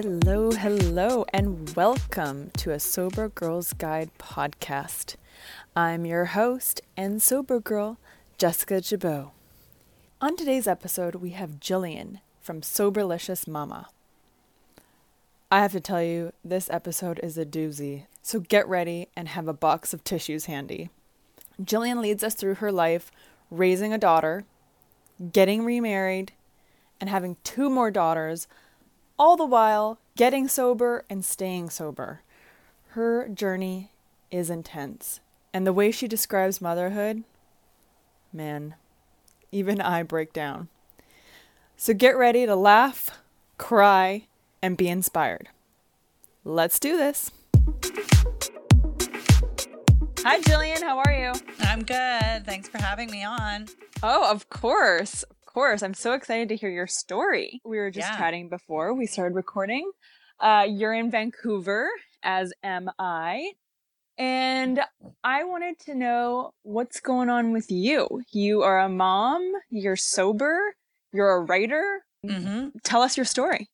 [0.00, 5.16] Hello, hello, and welcome to a Sober Girls Guide podcast.
[5.74, 7.98] I'm your host and sober girl,
[8.36, 9.32] Jessica Jabot.
[10.20, 13.88] On today's episode, we have Jillian from Soberlicious Mama.
[15.50, 19.48] I have to tell you, this episode is a doozy, so get ready and have
[19.48, 20.90] a box of tissues handy.
[21.60, 23.10] Jillian leads us through her life
[23.50, 24.44] raising a daughter,
[25.32, 26.30] getting remarried,
[27.00, 28.46] and having two more daughters,
[29.18, 32.22] all the while getting sober and staying sober.
[32.90, 33.90] Her journey
[34.30, 35.20] is intense,
[35.52, 37.24] and the way she describes motherhood,
[38.32, 38.74] man,
[39.50, 40.68] even I break down.
[41.76, 43.18] So get ready to laugh,
[43.56, 44.26] cry,
[44.62, 45.48] and be inspired.
[46.44, 47.30] Let's do this.
[50.20, 50.82] Hi, Jillian.
[50.82, 51.32] How are you?
[51.60, 52.44] I'm good.
[52.44, 53.66] Thanks for having me on.
[54.02, 55.24] Oh, of course.
[55.58, 55.82] Of course.
[55.82, 57.60] I'm so excited to hear your story.
[57.64, 58.16] We were just Yeah.
[58.16, 59.90] chatting before we started recording.
[60.38, 61.90] Uh, you're in Vancouver,
[62.22, 63.54] as am I.
[64.16, 64.80] And
[65.24, 68.22] I wanted to know what's going on with you.
[68.30, 70.76] You are a mom, you're sober,
[71.12, 72.04] you're a writer.
[72.24, 72.78] Mm-hmm.
[72.84, 73.68] Tell us your story.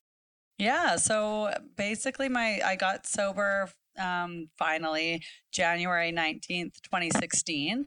[0.57, 0.95] Yeah.
[0.95, 7.85] So basically, my I got sober um, finally January nineteenth, twenty sixteen.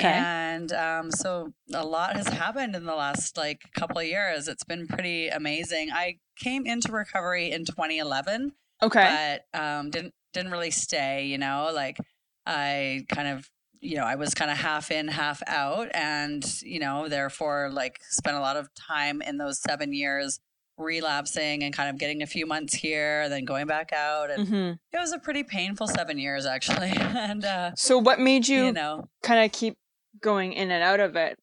[0.00, 0.08] Okay.
[0.08, 4.48] And um, so a lot has happened in the last like couple of years.
[4.48, 5.90] It's been pretty amazing.
[5.92, 9.40] I came into recovery in 2011, Okay.
[9.52, 11.26] but um, didn't didn't really stay.
[11.26, 11.98] You know, like
[12.46, 16.80] I kind of you know I was kind of half in, half out, and you
[16.80, 20.40] know therefore like spent a lot of time in those seven years
[20.78, 24.70] relapsing and kind of getting a few months here, then going back out, and hmm
[24.92, 26.92] it was a pretty painful seven years actually.
[26.96, 29.76] and uh, So, what made you, you know, kind of keep
[30.20, 31.38] going in and out of it?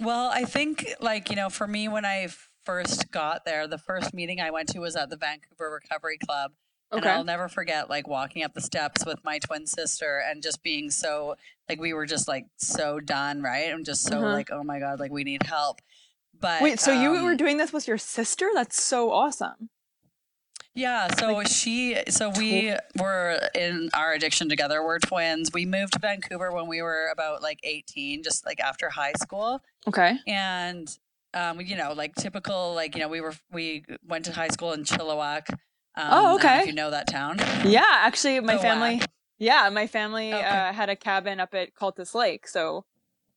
[0.00, 2.28] Well, I think like, you know, for me when I
[2.64, 6.52] first got there, the first meeting I went to was at the Vancouver Recovery Club.
[6.90, 10.62] And I'll never forget like walking up the steps with my twin sister and just
[10.62, 11.36] being so
[11.66, 13.72] like we were just like so done, right?
[13.72, 14.32] I'm just so Uh-huh.
[14.32, 15.80] like, oh my God, like we need help.
[16.38, 18.50] But Wait, so you were um, doing this with your sister?
[18.52, 19.70] That's so awesome.
[20.74, 24.82] Yeah, so Like, she so we were in our addiction together.
[24.82, 25.50] We're twins.
[25.52, 29.60] We moved to Vancouver when we were about like 18, just like after high school.
[29.86, 30.16] Okay.
[30.26, 30.88] and
[31.34, 34.72] um, you know, like typical, like you know, we were we went to high school
[34.72, 35.50] in Chilliwack.
[35.50, 35.58] Um,
[35.96, 36.60] Oh, I don't know okay.
[36.60, 39.02] If you know that town, Yeah, actually, my Go family.
[39.38, 40.42] Yeah, my family Okay.
[40.42, 42.84] uh, had a cabin up at Cultus Lake, so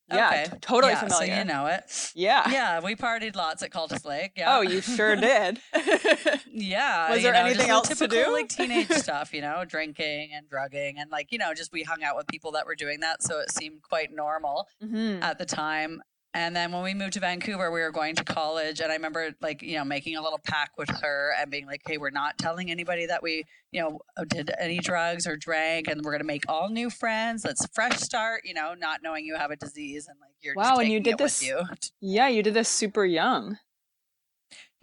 [0.10, 0.46] yeah, Okay.
[0.52, 1.34] t- totally yeah, familiar.
[1.34, 2.12] So you know it.
[2.16, 2.50] Yeah.
[2.50, 4.34] Yeah, we partied lots at Cultus Lake.
[4.36, 4.56] Yeah.
[4.58, 5.60] Oh, you sure did.
[6.58, 7.12] Yeah.
[7.12, 8.32] Was there know, anything the else to do?
[8.32, 12.04] Like teenage stuff, you know, drinking and drugging, and like you know, just we hung
[12.04, 14.68] out with people that were doing that, so it seemed quite normal.
[14.82, 16.02] hmm at the time.
[16.36, 18.82] And then when we moved to Vancouver, we were going to college.
[18.82, 21.82] And I remember, like, you know, making a little pact with her and being like,
[21.88, 25.88] hey, we're not telling anybody that we, you know, did any drugs or drank.
[25.88, 27.46] And we're going to make all new friends.
[27.46, 30.60] Let's fresh start, you know, not knowing you have a disease and like you're taking
[30.60, 30.74] with you.
[30.76, 31.62] Wow, and you did this- you.
[32.02, 33.58] Yeah, you did this super young,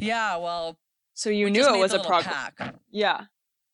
[0.01, 0.39] Yeah.
[0.39, 0.79] Well,
[1.13, 2.35] so you we knew it was a problem.
[2.91, 3.27] Yeah,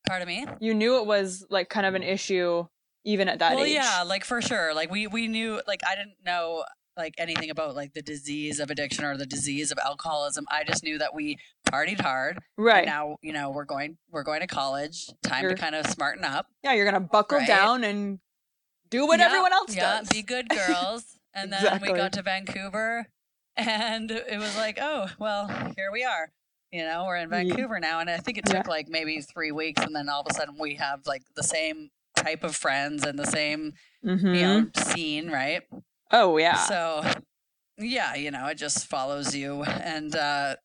[0.08, 0.46] Pardon me?
[0.58, 2.66] you knew it was like kind of an issue
[3.04, 3.74] even at that well, age.
[3.74, 4.74] yeah, like for sure.
[4.74, 6.64] Like we, we knew, like, I didn't know
[6.98, 10.44] like anything about like the disease of addiction or the disease of alcoholism.
[10.50, 11.38] I just knew that we
[11.70, 12.40] partied hard.
[12.58, 12.84] Right.
[12.84, 15.08] Now you know we're going we're going to college.
[15.22, 16.46] Time You're- to kind of smarten up.
[16.62, 17.46] yeah, you're gonna buckle Right.
[17.46, 18.18] down and
[18.90, 20.08] do what Yeah, everyone else yeah, does.
[20.08, 21.04] be good girls.
[21.34, 21.92] And then Exactly.
[21.92, 23.06] we got to Vancouver,
[23.56, 26.32] and it was like, oh well, here we are.
[26.72, 28.54] You know, we're in Vancouver now, and I think it Yeah.
[28.62, 31.42] took like maybe three weeks, and then all of a sudden we have like the
[31.44, 34.34] same type of friends and the same Mhm.
[34.36, 35.62] you know scene, right?
[36.10, 36.56] Oh yeah.
[36.56, 37.04] So,
[37.78, 39.62] yeah, you know, it just follows you.
[39.62, 40.56] And, uh,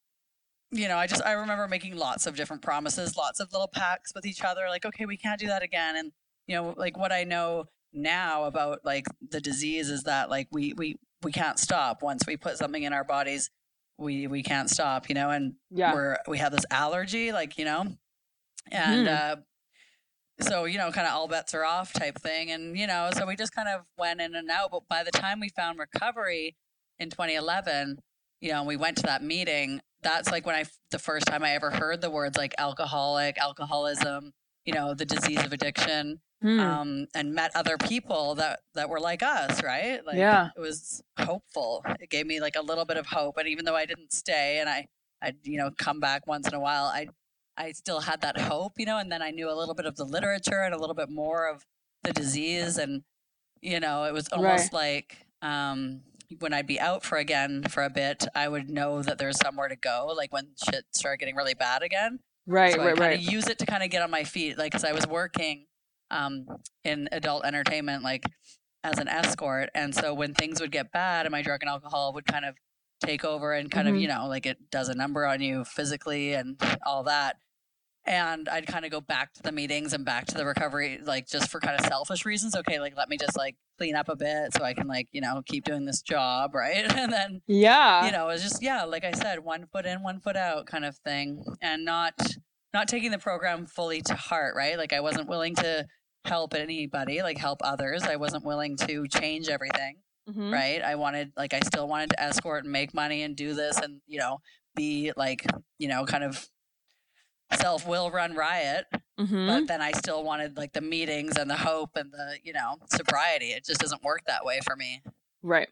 [0.71, 4.13] you know, I just, I remember making lots of different promises, lots of little pacts
[4.15, 5.95] with each other, like, okay, we can't do that again.
[5.97, 6.11] And,
[6.47, 10.73] you know, like what I know now about like the disease is that like we,
[10.73, 13.49] we, we can't stop once we put something in our bodies.
[13.99, 15.93] We, we can't stop, you know, and yeah.
[15.93, 17.85] we're, we have this allergy, like, you know,
[18.71, 19.31] and, Mhm.
[19.31, 19.35] uh,
[20.39, 23.25] so you know kind of all bets are off type thing and you know so
[23.25, 26.55] we just kind of went in and out but by the time we found recovery
[26.99, 27.99] in 2011
[28.41, 31.51] you know we went to that meeting that's like when i the first time i
[31.51, 34.31] ever heard the words like alcoholic alcoholism
[34.65, 36.59] you know the disease of addiction Hmm.
[36.59, 40.49] um, and met other people that that were like us right like Yeah.
[40.57, 43.77] it was hopeful it gave me like a little bit of hope and even though
[43.77, 44.85] i didn't stay and i
[45.21, 47.07] i'd you know come back once in a while i
[47.57, 49.95] i still had that hope you know and then i knew a little bit of
[49.95, 51.65] the literature and a little bit more of
[52.03, 53.03] the disease and
[53.61, 56.01] you know it was almost like um
[56.39, 59.67] when I'd be out for again for a bit, I would know that there's somewhere
[59.67, 60.11] to go.
[60.15, 63.19] Like when shit started getting really bad again, Right, so right, right.
[63.19, 65.65] use it to kind of get on my feet, like because I was working
[66.11, 66.45] um,
[66.83, 68.25] in adult entertainment, like
[68.83, 72.11] as an escort, and so when things would get bad, and my drug and alcohol
[72.13, 72.55] would kind of
[73.03, 73.91] take over, and kind Mhm.
[73.95, 77.37] of you know like it does a number on you physically and all that.
[78.05, 81.25] And I'd kind of go back to the meetings and back to the recovery, like
[81.25, 82.53] just for kind of selfish reasons.
[82.53, 85.21] Okay, like let me just like clean up a bit so I can like you
[85.21, 86.85] know keep doing this job, right?
[86.97, 88.05] And then Yeah.
[88.05, 90.85] you know it's just yeah like i said one foot in one foot out kind
[90.85, 92.13] of thing and not
[92.73, 95.85] not taking the program fully to heart right like i wasn't willing to
[96.25, 99.97] help anybody like help others i wasn't willing to change everything
[100.29, 100.53] Mhm.
[100.53, 103.77] right i wanted like i still wanted to escort and make money and do this
[103.77, 104.39] and you know
[104.75, 105.45] be like
[105.79, 106.47] you know kind of
[107.59, 108.85] self will run riot
[109.19, 109.47] Mhm.
[109.47, 112.77] but then i still wanted like the meetings and the hope and the you know
[112.89, 115.01] sobriety it just doesn't work that way for me
[115.41, 115.67] Right.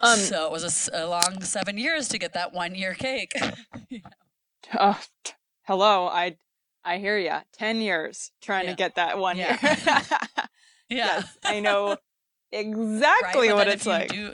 [0.00, 0.18] Um.
[0.18, 3.32] so it was a long seven years to get that one year cake.
[4.72, 4.94] uh,
[5.24, 5.32] t-
[5.62, 6.08] hello.
[6.08, 6.36] I
[6.84, 7.36] I hear you.
[7.52, 8.70] Ten years trying Yeah.
[8.72, 9.56] to get that one Yeah.
[9.62, 9.76] year.
[9.86, 10.46] yeah,
[10.88, 11.96] yes, I know.
[12.52, 14.08] exactly But what it's like.
[14.08, 14.32] do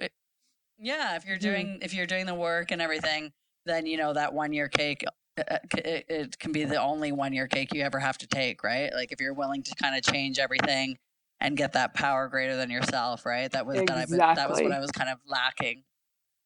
[0.79, 1.43] yeah, if you're Mhm.
[1.43, 3.32] doing if you're doing the work and everything,
[3.67, 5.05] then you know that one year cake.
[5.37, 8.26] uh, uh, It, it can be the only one year cake you ever have to
[8.26, 8.93] take, right?
[8.93, 10.99] Like if you're willing to kind of change everything
[11.41, 13.50] and get that power greater than yourself, right?
[13.50, 15.85] That was that, I, that was what I was kind of lacking.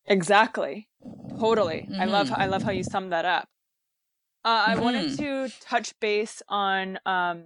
[0.06, 0.88] Exactly.
[1.38, 1.88] Totally.
[1.98, 2.30] I love.
[2.32, 3.48] I love how you summed that up.
[4.44, 5.16] Uh, I wanted Mhm.
[5.18, 7.44] to touch base on um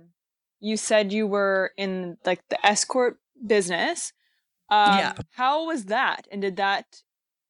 [0.60, 4.12] you said you were in like the escort business.
[4.70, 5.14] Um Yeah.
[5.32, 6.28] how was that?
[6.32, 7.02] And did that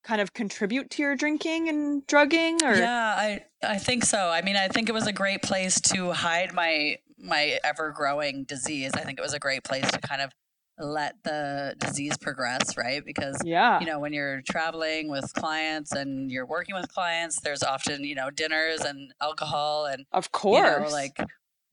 [0.04, 4.18] kind of contribute to your drinking and drugging or Yeah, I I think so.
[4.28, 8.44] I mean, I think it was a great place to hide my my ever growing
[8.44, 8.92] disease.
[8.94, 10.32] I think it was a great place to kind of
[10.78, 13.02] let the disease progress, right?
[13.04, 13.80] Because Yeah.
[13.80, 18.14] you know, when you're traveling with clients and you're working with clients, there's often, you
[18.14, 20.62] know, dinners and alcohol and of you course.
[20.62, 21.16] know, like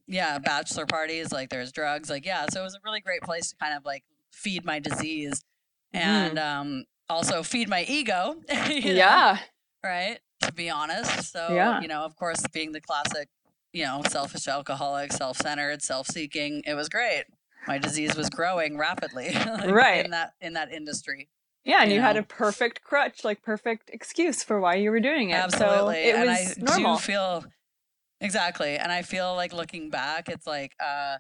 [0.08, 3.50] yeah, bachelor parties, like there's drugs, like yeah, so it was a really great place
[3.50, 5.44] to kind of like feed my disease
[5.94, 8.36] and um also feed my ego.
[8.70, 8.92] you know?
[8.94, 9.38] yeah.
[9.84, 10.20] right?
[10.42, 11.32] To be honest.
[11.32, 11.82] So, Yeah.
[11.82, 13.30] you know, of course, being the classic,
[13.72, 17.26] you know, selfish alcoholic, self centered, self seeking, it was great.
[17.68, 20.04] My disease was growing rapidly like, Right.
[20.06, 21.30] in that in that industry.
[21.66, 25.00] Yeah, and you you, had a perfect crutch, like perfect excuse for why you were
[25.00, 25.36] doing it.
[25.36, 25.94] Absolutely.
[25.96, 26.96] So it and was I normal.
[26.98, 27.46] do feel
[28.24, 28.78] exactly.
[28.78, 31.18] And I feel like looking back, it's like uh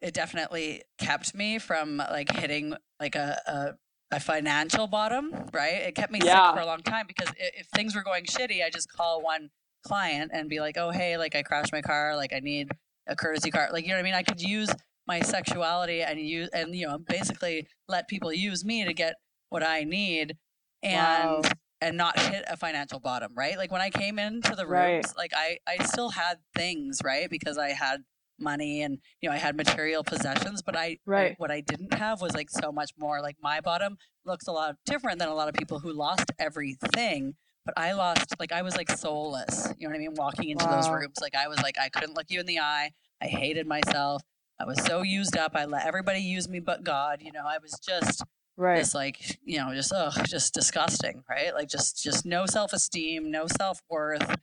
[0.00, 5.74] it definitely kept me from like hitting like a, a a financial bottom, right?
[5.74, 6.46] It kept me Yeah.
[6.46, 9.22] sick for a long time because i- if things were going shitty, I just call
[9.22, 9.50] one
[9.86, 12.70] client and be like, "Oh, hey, like I crashed my car, like I need
[13.08, 14.14] a courtesy car." Like, you know what I mean?
[14.14, 14.70] I could use
[15.06, 19.16] my sexuality and use and you know, basically let people use me to get
[19.50, 20.36] what I need
[20.82, 21.50] and Wow.
[21.84, 23.58] And not hit a financial bottom, right?
[23.58, 24.94] Like when I came into the Right.
[24.94, 27.28] rooms, like I I still had things, right?
[27.28, 28.04] Because I had
[28.40, 31.34] money and you know I had material possessions, but I Right.
[31.38, 33.20] what I didn't have was like so much more.
[33.20, 37.34] Like my bottom looks a lot different than a lot of people who lost everything.
[37.66, 39.68] But I lost like I was like soulless.
[39.78, 40.14] You know what I mean?
[40.14, 42.92] Walking into those rooms, like I was like I couldn't look you in the eye.
[43.20, 44.22] I hated myself.
[44.58, 45.52] I was so used up.
[45.54, 47.20] I let everybody use me but God.
[47.20, 48.24] You know, I was just
[48.56, 48.78] right.
[48.78, 53.46] it's like you know just ugh, just disgusting right like just just no self-esteem no
[53.46, 54.36] self-worth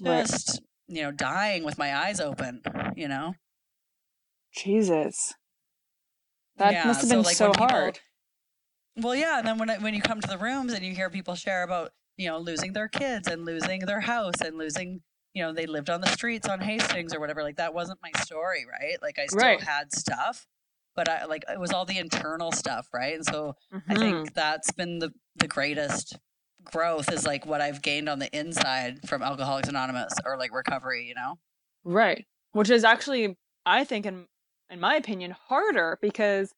[0.00, 0.26] Right.
[0.26, 2.60] just you know dying with my eyes open
[2.96, 3.34] you know
[4.54, 5.34] Jesus.
[6.56, 8.00] That Yeah, must have so, been like, so when people- hard.
[8.96, 11.34] well yeah and then when when you come to the rooms and you hear people
[11.34, 15.02] share about you know losing their kids and losing their house and losing
[15.34, 18.10] you know they lived on the streets on hastings or whatever like that wasn't my
[18.22, 19.60] story right like i still Right.
[19.62, 20.46] had stuff
[20.96, 23.54] but i like it was all the internal stuff right and so
[23.88, 24.00] I Mhm.
[24.00, 26.16] think that's been the the greatest
[26.64, 31.06] growth is like what I've gained on the inside from Alcoholics Anonymous or like recovery,
[31.06, 31.38] you know?
[31.84, 32.26] Right.
[32.52, 34.26] Which is actually, I think, in
[34.70, 36.52] in my opinion, harder because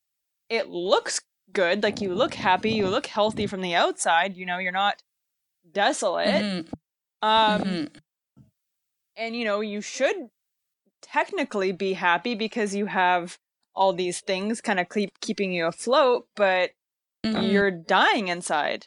[0.49, 1.21] it looks
[1.52, 1.83] good.
[1.83, 4.37] Like you look happy, you look healthy from the outside.
[4.37, 5.02] You know, you're not
[5.71, 6.42] desolate.
[6.42, 6.68] Mhm,
[7.21, 8.00] Um, mhm.
[9.16, 10.30] and you know, you should
[11.02, 13.38] technically be happy because you have
[13.75, 16.70] all these things kind of keep keeping you afloat, but
[17.25, 17.52] Mhm.
[17.52, 18.87] you're dying inside.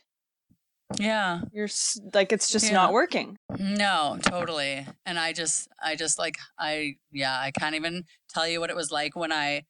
[0.97, 1.41] Yeah.
[1.53, 1.69] You're
[2.13, 2.73] like it's just Yeah.
[2.73, 3.37] not working.
[3.57, 4.85] No, totally.
[5.05, 8.75] And I just I just like I yeah, I can't even tell you what it
[8.75, 9.63] was like when I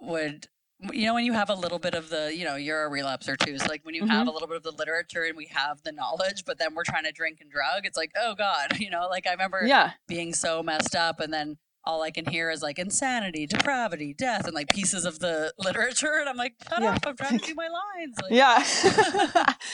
[0.00, 0.48] would
[0.92, 3.36] you know when you have a little bit of the you know you're a relapser
[3.38, 5.80] too so like when you have a little bit of the literature and we have
[5.84, 8.90] the knowledge but then we're trying to drink and drug it's like oh god you
[8.90, 9.92] know like i remember Yeah.
[10.08, 14.44] being so messed up and then all I can hear is like insanity, depravity, death,
[14.46, 16.18] and like pieces of the literature.
[16.20, 16.94] And I'm like, shut Yeah.
[16.94, 18.16] up, I'm trying to do my lines.
[18.22, 18.64] Like, Yeah.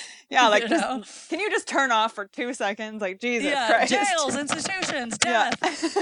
[0.30, 3.00] yeah, like You just, can you just turn off for two seconds?
[3.02, 3.92] Like Jesus yeah, Christ.
[3.92, 5.50] jails, institutions, Yeah.
[5.60, 5.96] death,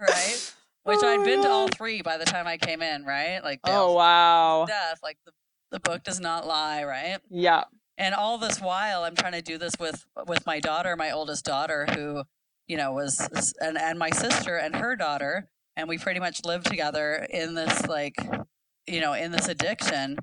[0.00, 0.52] right?
[0.84, 3.40] Which Oh I'd been to all three by the time I came in, right?
[3.42, 4.66] Like, oh wow.
[4.66, 5.32] death, like the,
[5.70, 7.18] the book does not lie, right?
[7.30, 7.64] Yeah.
[7.96, 11.44] and all this while i'm trying to do this with with my daughter my oldest
[11.44, 12.24] daughter who
[12.68, 13.18] you know was
[13.60, 17.86] and and my sister and her daughter and we pretty much lived together in this
[17.86, 18.16] like
[18.86, 20.16] you know in this addiction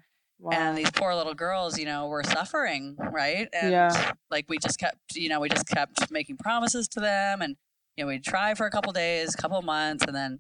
[0.44, 0.52] Wow.
[0.54, 4.14] and these poor little girls you know were suffering right and Yeah.
[4.32, 7.58] like we just kept you know we just kept making promises to them and
[7.96, 10.40] you know we'd try for a couple days couple months and then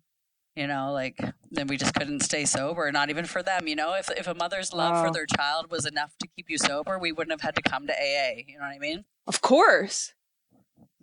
[0.56, 1.20] you know like
[1.52, 4.34] then we just couldn't stay sober not even for them you know if if a
[4.34, 5.04] mother's love Wow.
[5.06, 7.86] for their child was enough to keep you sober we wouldn't have had to come
[7.86, 10.14] to aa you know what i mean of course.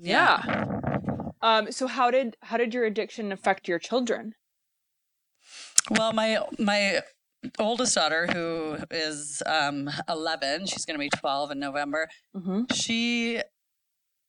[0.00, 0.64] Yeah.
[1.42, 4.34] Um so how did how did your addiction affect your children?
[5.90, 7.00] well my my
[7.58, 12.62] oldest daughter who is um 11 she's going to be 12 in november Mm-hmm.
[12.74, 13.40] she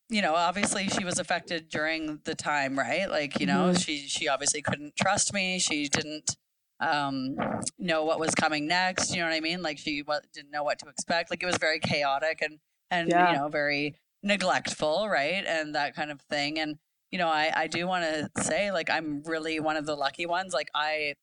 [0.09, 3.83] you know obviously she was affected during the time right like you know Mhm.
[3.83, 6.37] she she obviously couldn't trust me she didn't
[6.79, 7.35] um
[7.77, 10.63] know what was coming next you know what i mean like she wa- didn't know
[10.63, 12.59] what to expect like it was very chaotic and
[12.89, 13.31] and Yeah.
[13.31, 16.77] you know very neglectful right and that kind of thing and
[17.11, 20.25] you know i i do want to say like i'm really one of the lucky
[20.25, 21.13] ones like i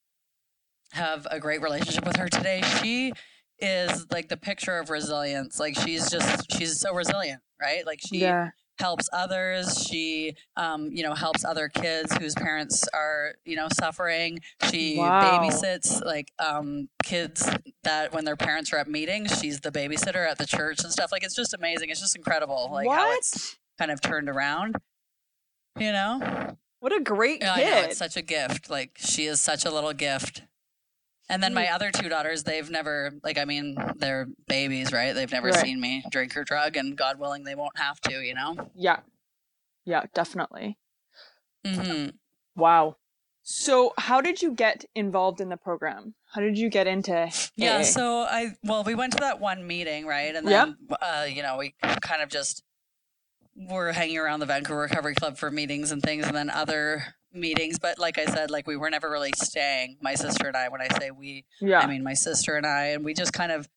[0.93, 3.12] have a great relationship with her today she
[3.59, 8.21] is like the picture of resilience like she's just she's so resilient right like she
[8.21, 8.50] Yeah.
[8.78, 9.87] Helps others.
[9.88, 14.40] She um, you know helps other kids whose parents are you know suffering.
[14.71, 15.21] She Wow.
[15.23, 17.49] babysits like um, kids
[17.85, 21.12] that when their parents are at meetings she's the babysitter at the church and stuff.
[21.12, 21.90] Like it's just amazing.
[21.90, 24.76] It's just incredible like how it's kind of turned around
[25.78, 26.56] you know?
[26.80, 27.71] What a great yeah, I kid.
[27.71, 28.71] know it's such a gift.
[28.71, 30.42] Like she is such a little gift
[31.28, 31.56] and then Mm.
[31.56, 35.64] my other two daughters they've never like i mean they're babies right they've never Right.
[35.64, 39.00] seen me drink or drug and god willing they won't have to you know yeah.
[39.85, 40.78] Yeah, definitely.
[41.64, 42.06] hmm
[42.56, 42.97] Wow.
[43.45, 46.14] So, how did you get involved in the program?
[46.33, 47.83] How did you get into Yeah, AA?
[47.85, 50.35] so I well, we went to that one meeting, right?
[50.35, 52.64] And then uh, you know, we kind of just
[53.54, 57.04] were hanging around the Vancouver Recovery Club for meetings and things and then other
[57.37, 59.99] meetings, but like I said, like we were never really staying.
[60.00, 61.81] My sister and I, when I say we, yeah.
[61.81, 63.69] I mean my sister and I, and we just kind of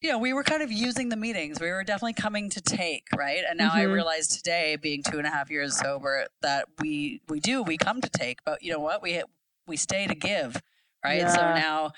[0.00, 1.58] you know, we were kind of using the meetings.
[1.60, 3.42] We were definitely coming to take, right?
[3.48, 3.92] And now I Mhm.
[3.94, 8.02] realize today, being two and a half years sober, that we we do we come
[8.02, 9.00] to take, but you know what?
[9.02, 9.22] We
[9.66, 10.60] we stay to give,
[11.02, 11.26] right?
[11.30, 11.92] So now,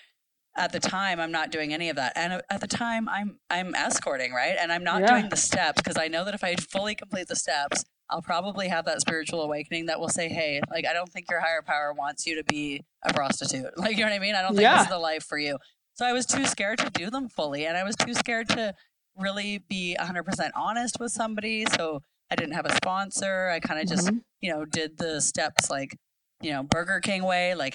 [0.56, 3.75] at the time, I'm not doing any of that, and at the time, I'm I'm
[3.75, 4.54] escorting, right?
[4.56, 5.08] And I'm not Yeah.
[5.08, 8.68] doing the steps because I know that if I fully complete the steps, I'll probably
[8.68, 11.92] have that spiritual awakening that will say, "Hey, like I don't think your higher power
[11.92, 14.34] wants you to be a prostitute." Like you know what I mean?
[14.34, 14.76] I don't think Yeah.
[14.76, 15.58] this is the life for you.
[15.94, 18.75] So I was too scared to do them fully, and I was too scared to
[19.16, 21.64] really be 100% honest with somebody.
[21.75, 23.48] So I didn't have a sponsor.
[23.48, 24.20] I kind of just, Mhm.
[24.42, 25.96] you know, did the steps like,
[26.42, 27.75] you know, Burger King way, like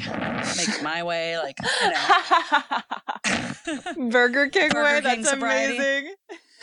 [0.56, 2.08] make it my way, like, you know.
[4.12, 5.02] Burger King Burger way.
[5.02, 5.78] King That's sobriety.
[5.78, 6.14] amazing.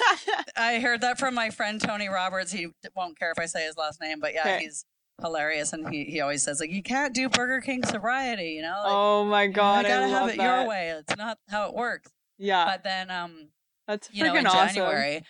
[0.57, 2.53] I heard that from my friend Tony Roberts.
[2.53, 4.59] He won't care if I say his last name, but yeah, Okay.
[4.65, 4.85] he's
[5.21, 8.81] hilarious, and he, he always says like, you can't do Burger King sobriety, you know?
[8.85, 10.61] Like, oh my god, I, gotta love have it that.
[10.61, 10.91] your way.
[10.91, 12.11] It's not how it works.
[12.39, 13.49] Yeah, But then, um,
[13.89, 14.75] that's you know, freaking in awesome.
[14.77, 15.23] January,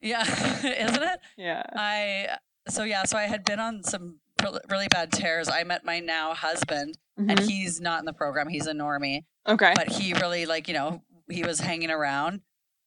[0.00, 0.22] yeah,
[0.64, 1.20] isn't it?
[1.36, 1.62] Yeah.
[1.74, 2.28] I
[2.68, 4.20] so yeah, so I had been on some
[4.68, 5.48] really bad tears.
[5.48, 7.48] I met my now husband, and Mhm.
[7.48, 8.48] he's not in the program.
[8.48, 9.72] He's a normie, Okay.
[9.74, 12.42] but he really like you know he was hanging around,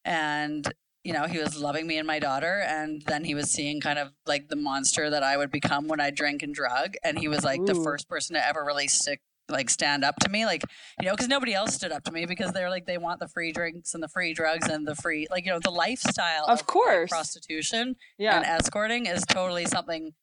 [0.05, 0.71] and
[1.03, 3.99] you know he was loving me and my daughter, and then he was seeing kind
[3.99, 7.27] of like the monster that I would become when I drink and drug, and he
[7.27, 10.63] was like the first person to ever really stick like stand up to me like
[11.01, 13.27] you know because nobody else stood up to me because they're like they want the
[13.27, 16.59] free drinks and the free drugs and the free like you know the lifestyle Of
[16.59, 17.09] like, course.
[17.09, 18.37] prostitution yeah.
[18.37, 20.13] and escorting is totally something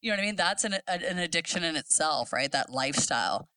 [0.00, 3.48] you know what i mean that's an, an addiction in itself right that lifestyle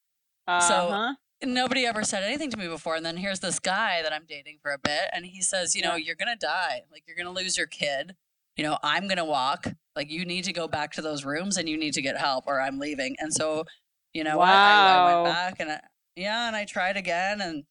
[0.94, 1.14] uh-huh.
[1.44, 4.58] Nobody ever said anything to me before and then here's this guy that i'm dating
[4.62, 6.06] for a bit and he says you know Yeah.
[6.08, 8.16] you're gonna die like you're gonna lose your kid
[8.56, 11.70] you know i'm gonna walk like you need to go back to those rooms and
[11.70, 13.66] you need to get help or i'm leaving and so
[14.14, 15.24] you know what I, I Wow.
[15.24, 15.80] went back and I,
[16.16, 17.66] yeah and i tried again and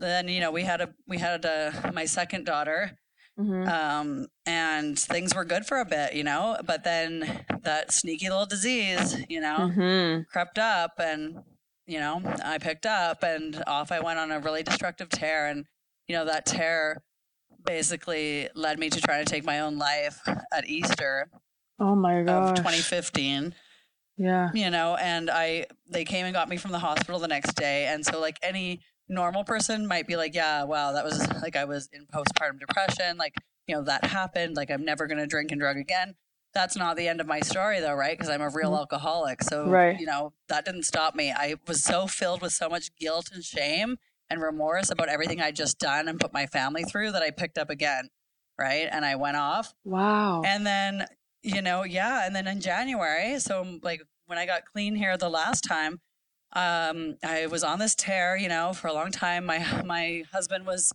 [0.00, 2.98] then you know we had a we had a, my second daughter
[3.38, 3.68] Mhm.
[3.68, 6.56] um, and things were good for a bit, you know.
[6.64, 10.28] But then that sneaky little disease, you know, Mhm.
[10.28, 11.42] crept up, and
[11.86, 15.66] you know, I picked up, and off I went on a really destructive tear, and
[16.08, 17.02] you know, that tear
[17.64, 20.20] basically led me to try to take my own life
[20.52, 21.28] at Easter
[21.80, 23.54] Oh my of 2015.
[24.16, 24.50] Yeah.
[24.54, 27.86] you know, and I they came and got me from the hospital the next day.
[27.86, 31.64] And so like any normal person might be like, yeah, wow, that was like I
[31.64, 33.34] was in postpartum depression, like,
[33.66, 36.14] you know, that happened, like I'm never going to drink and drug again.
[36.54, 38.16] That's not the end of my story though, right?
[38.16, 38.78] Because I'm a real Mhm.
[38.78, 39.42] alcoholic.
[39.42, 39.98] So, Right.
[39.98, 41.32] you know, that didn't stop me.
[41.32, 43.98] I was so filled with so much guilt and shame
[44.30, 47.58] and remorse about everything I'd just done and put my family through that I picked
[47.58, 48.08] up again,
[48.58, 48.88] right?
[48.90, 50.42] And I went off Wow.
[50.44, 51.06] and then,
[51.42, 52.24] you know, yeah.
[52.24, 56.00] And then in January, so like when I got clean here the last time,
[56.52, 59.44] um, I was on this tear, you know, for a long time.
[59.44, 60.92] My my husband was,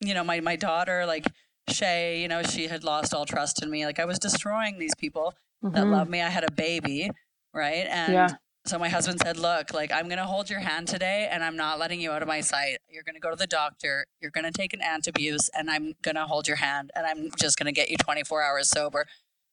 [0.00, 1.26] you know, my my daughter, like
[1.68, 3.84] Shay, you know, she had lost all trust in me.
[3.86, 5.34] Like I was destroying these people
[5.72, 5.90] that Mhm.
[5.90, 6.20] love me.
[6.20, 7.10] I had a baby,
[7.54, 7.86] right?
[7.88, 8.36] And Yeah.
[8.66, 11.78] so my husband said, Look, like I'm gonna hold your hand today and I'm not
[11.78, 12.78] letting you out of my sight.
[12.88, 16.48] You're gonna go to the doctor, you're gonna take an antabuse, and I'm gonna hold
[16.48, 19.06] your hand and I'm just gonna get you 24 hours sober.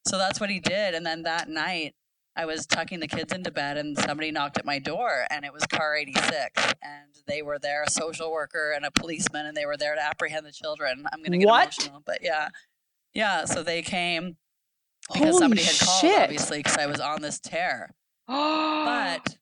[0.06, 0.94] So that's what he did.
[0.94, 1.94] And then that night
[2.38, 5.52] I was tucking the kids into bed and somebody knocked at my door and it
[5.52, 6.30] was car 86
[6.82, 10.00] and they were there, a social worker and a policeman, and they were there to
[10.02, 11.04] apprehend the children.
[11.12, 11.76] I'm gonna get What?
[11.78, 12.48] emotional, but yeah.
[13.12, 14.36] Yeah, so they came
[15.12, 16.22] because Holy somebody had called, shit.
[16.22, 17.94] obviously, because I was on this tear.
[18.28, 19.36] But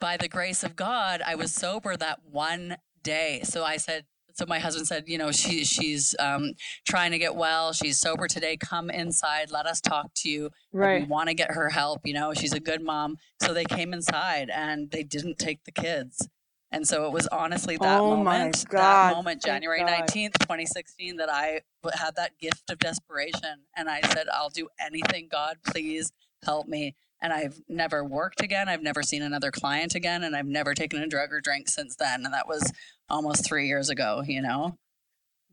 [0.00, 3.40] by the grace of God, I was sober that one day.
[3.44, 4.06] So I said,
[4.40, 6.54] so my husband said, you know, she she's um,
[6.88, 7.74] trying to get well.
[7.74, 8.56] She's sober today.
[8.56, 9.50] Come inside.
[9.50, 10.48] Let us talk to you.
[10.72, 11.02] Right.
[11.02, 12.00] We want to get her help.
[12.06, 13.18] You know, she's a good mom.
[13.42, 16.26] So they came inside and they didn't take the kids.
[16.72, 21.60] And so it was honestly that Oh moment, that moment, January 19th, 2016, that I
[21.92, 23.66] had that gift of desperation.
[23.76, 26.12] And I said, I'll do anything, God, please
[26.44, 26.94] help me.
[27.22, 28.68] And I've never worked again.
[28.68, 30.24] I've never seen another client again.
[30.24, 32.24] And I've never taken a drug or drink since then.
[32.24, 32.72] And that was
[33.08, 34.76] almost three years ago, you know?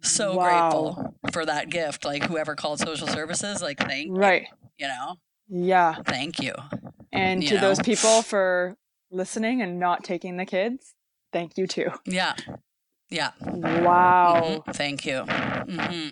[0.01, 0.43] So Wow.
[0.43, 2.05] grateful for that gift.
[2.05, 4.13] Like whoever called social services, like, thank you.
[4.13, 4.47] Right.
[4.77, 5.15] you, you know?
[5.49, 5.95] Yeah.
[6.05, 6.53] Thank you.
[7.11, 8.77] And You to those people for
[9.11, 10.93] listening and not taking the kids,
[11.33, 11.89] thank you too.
[12.05, 12.35] Yeah.
[13.09, 13.31] Yeah.
[13.41, 14.63] Wow.
[14.67, 14.73] Mhm.
[14.75, 15.21] Thank you.
[15.23, 16.07] hmm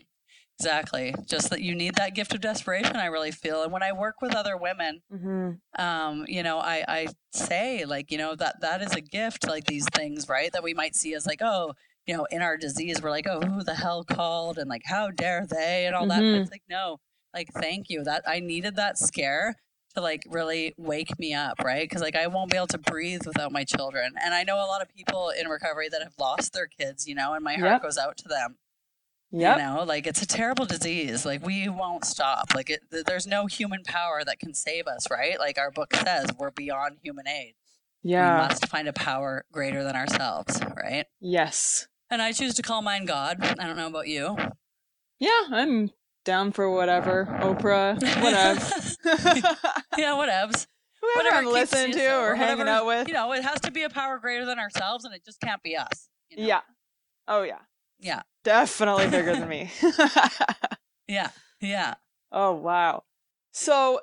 [0.59, 1.13] Exactly.
[1.27, 3.63] Just that you need that gift of desperation, I really feel.
[3.63, 8.09] And when I work with other women, hmm um, you know, I, I say like,
[8.09, 10.49] you know, that that is a gift, like these things, right?
[10.53, 11.73] That we might see as like, oh,
[12.07, 14.57] you know, in our disease, we're like, oh, who the hell called?
[14.57, 15.85] And like, how dare they?
[15.85, 16.27] And all that.
[16.31, 16.99] But it's like, no,
[17.33, 18.03] like, thank you.
[18.05, 19.55] That I needed that scare
[19.95, 21.83] to like really wake me up, right?
[21.89, 24.13] Because like I won't be able to breathe without my children.
[24.23, 27.15] And I know a lot of people in recovery that have lost their kids, you
[27.15, 27.81] know, and my heart Yep.
[27.81, 28.57] goes out to them.
[29.37, 29.57] Yep.
[29.57, 31.25] You know, like it's a terrible disease.
[31.25, 32.53] Like we won't stop.
[32.55, 35.37] Like it, th- there's no human power that can save us, right?
[35.39, 37.55] Like our book says, we're beyond human aid.
[38.03, 38.35] Yeah.
[38.35, 38.47] We Yeah.
[38.47, 41.05] must find a power greater than ourselves, right?
[41.19, 41.87] Yes.
[42.09, 43.37] And I choose to call mine God.
[43.59, 44.37] I don't know about you.
[45.19, 45.89] Yeah, I'm
[46.23, 47.25] down for whatever.
[47.41, 48.59] Oprah, whatever.
[49.97, 50.67] yeah, whatevs.
[51.01, 53.07] Whoever Whatever I'm listening to sober, or hanging out with.
[53.07, 55.61] You know, it has to be a power greater than ourselves, and it just can't
[55.61, 56.09] be us.
[56.29, 56.47] you know?
[56.47, 56.61] Yeah.
[57.27, 57.59] Oh yeah.
[57.99, 58.21] Yeah.
[58.43, 59.71] Definitely bigger than me.
[61.07, 61.29] Yeah.
[61.61, 61.95] Yeah.
[62.31, 63.03] oh wow.
[63.51, 63.99] So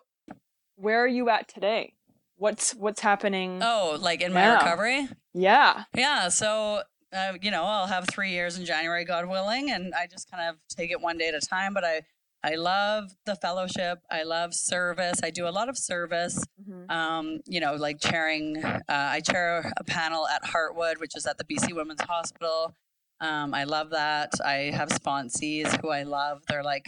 [0.76, 1.94] where are you at today?
[2.36, 3.60] What's what's happening?
[3.62, 4.54] Oh, like in my Yeah.
[4.54, 5.08] recovery?
[5.34, 5.84] Yeah.
[5.94, 10.06] Yeah, so uh, you know, I'll have three years in January, God willing, and I
[10.06, 11.74] just kind of take it one day at a time.
[11.74, 12.02] But I,
[12.42, 13.98] I love the fellowship.
[14.10, 15.20] I love service.
[15.22, 16.42] I do a lot of service.
[16.66, 16.90] Mhm.
[16.90, 18.64] Um, you know, like chairing.
[18.64, 22.74] Uh, I chair a panel at Heartwood, which is at the BC Women's Hospital.
[23.22, 24.32] Um, I love that.
[24.44, 26.42] I have sponsees who I love.
[26.48, 26.84] They're like,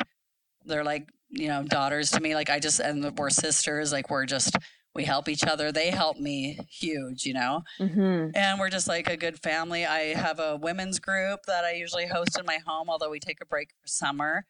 [0.66, 2.34] they're like, you know, daughters to me.
[2.34, 3.92] Like I just and we're sisters.
[3.92, 4.56] Like we're just
[4.94, 5.72] we help each other.
[5.72, 7.24] They help me huge.
[7.24, 8.32] You know Mhm.
[8.36, 9.86] and we're just like a good family.
[9.86, 13.40] I have a women's group that I usually host in my home, although we take
[13.40, 14.44] a break for summer.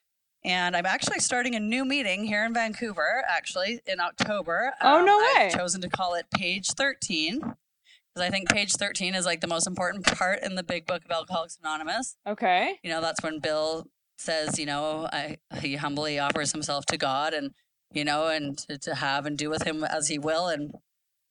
[0.46, 4.74] And I'm actually starting a new meeting here in Vancouver, actually in October.
[4.82, 5.58] Oh, no I've way.
[5.58, 7.40] chosen to call it Page 13
[8.14, 11.04] because I think Page 13 is like the most important part in the big book
[11.04, 12.16] of Alcoholics Anonymous.
[12.26, 12.78] Okay.
[12.82, 13.86] You know, that's when Bill
[14.18, 17.50] says, you know, I, he humbly offers himself to God and,
[17.92, 20.46] you know, and to, to have and do with him as he will.
[20.48, 20.72] And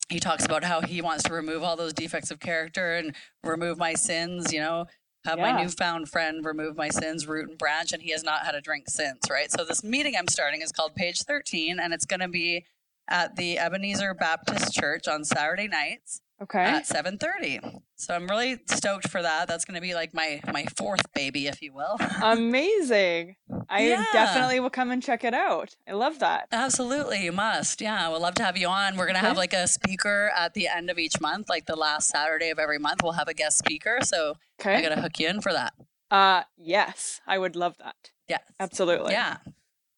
[0.09, 3.77] he talks about how he wants to remove all those defects of character and remove
[3.77, 4.85] my sins, you know,
[5.25, 5.53] have Yeah.
[5.53, 8.61] my newfound friend remove my sins, root and branch, and he has not had a
[8.61, 9.49] drink since, right?
[9.49, 12.65] So this meeting I'm starting is called Page 13, and it's going to be
[13.09, 16.63] at the Ebenezer Baptist Church on Saturday nights Okay.
[16.63, 17.81] at 7:30.
[17.95, 19.47] So I'm really stoked for that.
[19.47, 21.97] That's going to be like my my fourth baby, if you will.
[22.21, 23.35] Amazing.
[23.69, 24.05] I Yeah.
[24.13, 25.75] definitely will come and check it out.
[25.87, 26.47] I love that.
[26.51, 27.81] Absolutely, you must.
[27.81, 28.97] Yeah, we'd love to have you on.
[28.97, 31.75] We're going to have like a speaker at the end of each month, like the
[31.75, 33.01] last Saturday of every month.
[33.03, 33.99] We'll have a guest speaker.
[34.03, 34.81] So I Okay.
[34.81, 35.73] got to hook you in for that.
[36.11, 38.11] Uh yes, I would love that.
[38.27, 38.41] Yes.
[38.59, 39.13] Absolutely.
[39.13, 39.37] Yeah.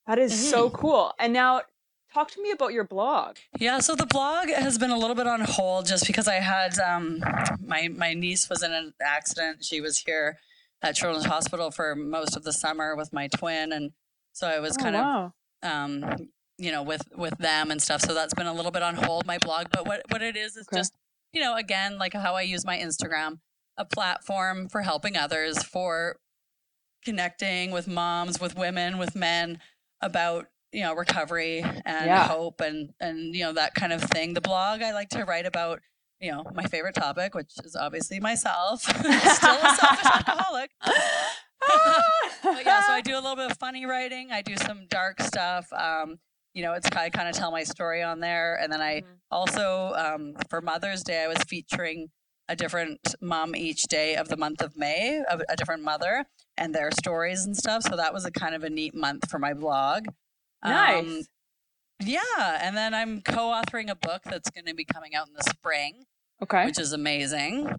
[0.08, 0.76] That is so Mm-hmm.
[0.78, 1.14] cool.
[1.20, 1.62] And now
[2.16, 3.38] talk to me about your blog.
[3.60, 6.80] Yeah, so the blog has been a little bit on hold just because I had
[6.80, 7.22] um,
[7.64, 9.64] my my niece was in an accident.
[9.64, 10.38] She was here
[10.82, 13.92] at Children's Hospital for most of the summer with my twin, and
[14.34, 15.34] so I was Oh, kind of
[15.70, 18.02] um, you know, with with them and stuff.
[18.02, 19.68] So that's been a little bit on hold my blog.
[19.72, 20.80] But what what it is is Okay.
[20.80, 20.94] just
[21.34, 23.40] you know, again, like how I use my Instagram,
[23.78, 26.18] a platform for helping others, for
[27.04, 29.60] connecting with moms, with women, with men
[30.02, 32.28] about you know recovery and Yeah.
[32.28, 34.34] hope and and you know that kind of thing.
[34.34, 35.80] The blog I like to write about.
[36.22, 40.72] You know, my favorite topic, which is obviously myself, still a selfish alcoholic
[42.44, 44.32] but yeah, so I do a little bit of funny writing.
[44.32, 45.68] I do some dark stuff.
[45.74, 46.18] Um,
[46.54, 49.18] you know, it's I kind of tell my story on there, and then I Mhm.
[49.30, 52.08] also um, for Mother's Day I was featuring
[52.48, 56.26] a different mom each day of the month of May, a different mother
[56.58, 57.84] and their stories and stuff.
[57.84, 60.06] So that was a kind of a neat month for my blog.
[60.64, 61.06] Nice.
[61.06, 61.22] Um,
[62.04, 65.44] yeah, and then I'm co-authoring a book that's going to be coming out in the
[65.44, 66.06] spring,
[66.44, 66.66] okay.
[66.66, 67.70] which is amazing.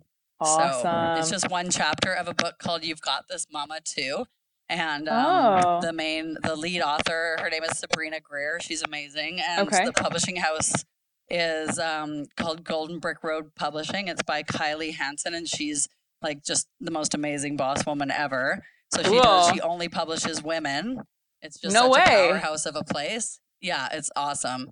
[0.41, 0.83] Awesome.
[0.83, 4.25] So it's just one chapter of a book called You've Got This Mama Too.
[4.69, 5.81] And um, Oh.
[5.81, 8.59] the main, the lead author, her name is Sabrina Greer.
[8.61, 9.41] She's amazing.
[9.41, 9.85] And Okay.
[9.85, 10.85] the publishing house
[11.29, 14.09] is um, called Golden Brick Road Publishing.
[14.09, 15.89] It's by Kylie Hansen, and she's
[16.23, 18.65] like just the most amazing boss woman ever.
[18.93, 21.03] So she does, she only publishes women.
[21.47, 22.29] It's just No such a way.
[22.29, 23.41] powerhouse of a place.
[23.61, 24.71] Yeah, it's awesome.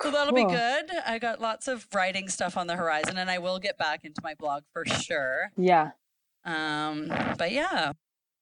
[0.00, 0.90] So that'll be good.
[1.06, 4.20] I got lots of writing stuff on the horizon, and I will get back into
[4.22, 5.50] my blog for sure.
[5.56, 5.90] Yeah.
[6.44, 7.92] Um, but yeah,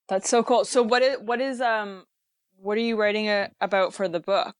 [0.08, 0.64] That's so cool.
[0.64, 2.04] So what is what is um
[2.60, 4.54] what are you writing uh about for the book?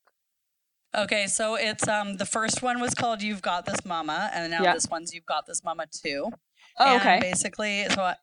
[0.96, 1.26] okay.
[1.26, 4.72] So it's um the first one was called "You've Got This, Mama," and now Yeah.
[4.74, 6.30] this one's "You've Got This, Mama" too.
[6.78, 7.18] Oh, And okay.
[7.20, 8.16] basically, so I,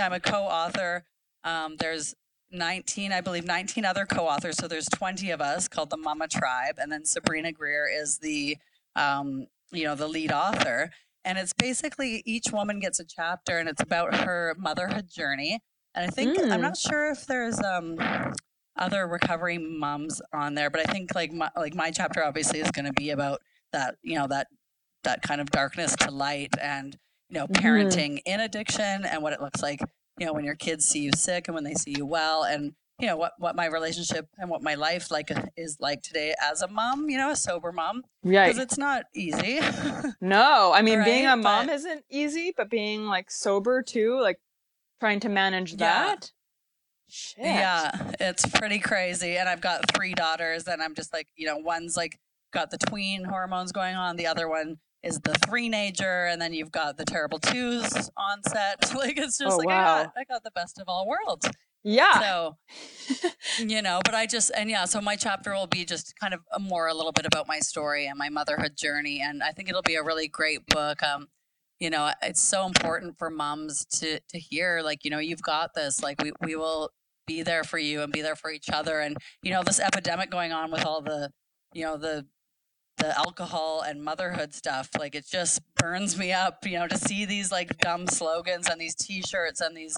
[0.00, 1.04] I'm a co-author.
[1.44, 2.14] Um, there's
[2.50, 4.56] 19, I believe, 19 other co-authors.
[4.56, 8.56] So there's 20 of us called the Mama Tribe, and then Sabrina Greer is the,
[8.96, 10.90] um, you know, the lead author.
[11.24, 15.60] And it's basically each woman gets a chapter, and it's about her motherhood journey.
[15.94, 16.62] And I think I'm Mm.
[16.62, 17.98] not sure if there's um,
[18.76, 22.70] other recovery moms on there, but I think like my, like my chapter obviously is
[22.70, 23.40] going to be about
[23.72, 24.48] that, you know, that
[25.04, 27.54] that kind of darkness to light and you know Mhm.
[27.54, 29.80] parenting in addiction and what it looks like
[30.18, 32.72] you know when your kids see you sick and when they see you well and
[33.00, 36.62] you know what what my relationship and what my life like is like today as
[36.62, 38.46] a mom you know a sober mom Right.
[38.46, 39.60] because it's not easy
[40.20, 44.38] No, I mean being a mom but- isn't easy, but being like sober too, like
[45.00, 45.76] trying to manage Yeah.
[45.78, 46.32] that.
[47.10, 47.42] Shit.
[47.46, 51.56] yeah it's pretty crazy and i've got three daughters and i'm just like you know
[51.56, 52.18] one's like
[52.52, 56.72] got the tween hormones going on the other one is the three-nager and then you've
[56.72, 60.50] got the terrible twos onset like it's just Oh, like I, got, I got the
[60.50, 61.48] best of all worlds
[61.84, 62.20] Yeah.
[62.20, 66.34] So, you know, but I just, and yeah, so my chapter will be just kind
[66.34, 69.20] of a more a little bit about my story and my motherhood journey.
[69.22, 71.02] And I think it'll be a really great book.
[71.02, 71.28] Um,
[71.78, 75.74] you know, it's so important for moms to, to hear, like, you know, you've got
[75.74, 76.90] this, like, we, we will
[77.26, 78.98] be there for you and be there for each other.
[79.00, 81.30] And, you know, this epidemic going on with all the,
[81.72, 82.26] you know, the,
[82.98, 87.24] the alcohol and motherhood stuff, like it just burns me up, you know, to see
[87.24, 89.96] these like dumb slogans and these t-shirts and these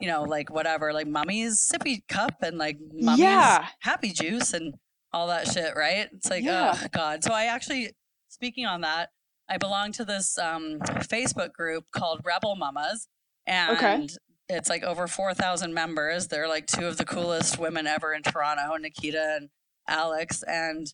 [0.00, 3.68] you know, like whatever, like mummy's sippy cup and like mummy's Yeah.
[3.80, 4.74] happy juice and
[5.12, 6.08] all that shit, right?
[6.12, 6.74] It's like, Yeah.
[6.76, 7.22] oh God.
[7.22, 7.92] So I actually,
[8.28, 9.10] speaking on that,
[9.48, 13.06] I belong to this um, Facebook group called Rebel Mamas,
[13.46, 14.10] and
[14.48, 16.28] it's like over four thousand members.
[16.28, 19.50] They're like two of the coolest women ever in Toronto, Nikita and
[19.86, 20.86] Alex, and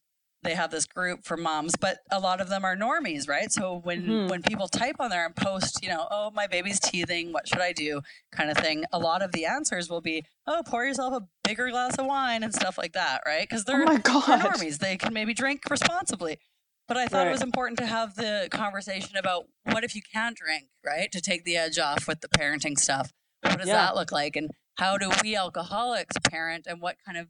[0.43, 3.51] they have this group for moms, but a lot of them are normies, right?
[3.51, 4.31] So when Mhm.
[4.31, 7.61] when people type on there and post, you know, oh my baby's teething, what should
[7.61, 11.13] I do, kind of thing, a lot of the answers will be, oh, pour yourself
[11.15, 13.49] a bigger glass of wine and stuff like that, right?
[13.49, 14.03] Because Oh they're, my they're
[14.39, 16.39] normies, they can maybe drink responsibly.
[16.87, 17.29] But I thought Right.
[17.29, 21.11] it was important to have the conversation about what if you can't drink, right?
[21.13, 23.13] To take the edge off with the parenting stuff.
[23.43, 23.75] What does Yeah.
[23.87, 27.29] that look like, and how do we alcoholics parent, and what kind of,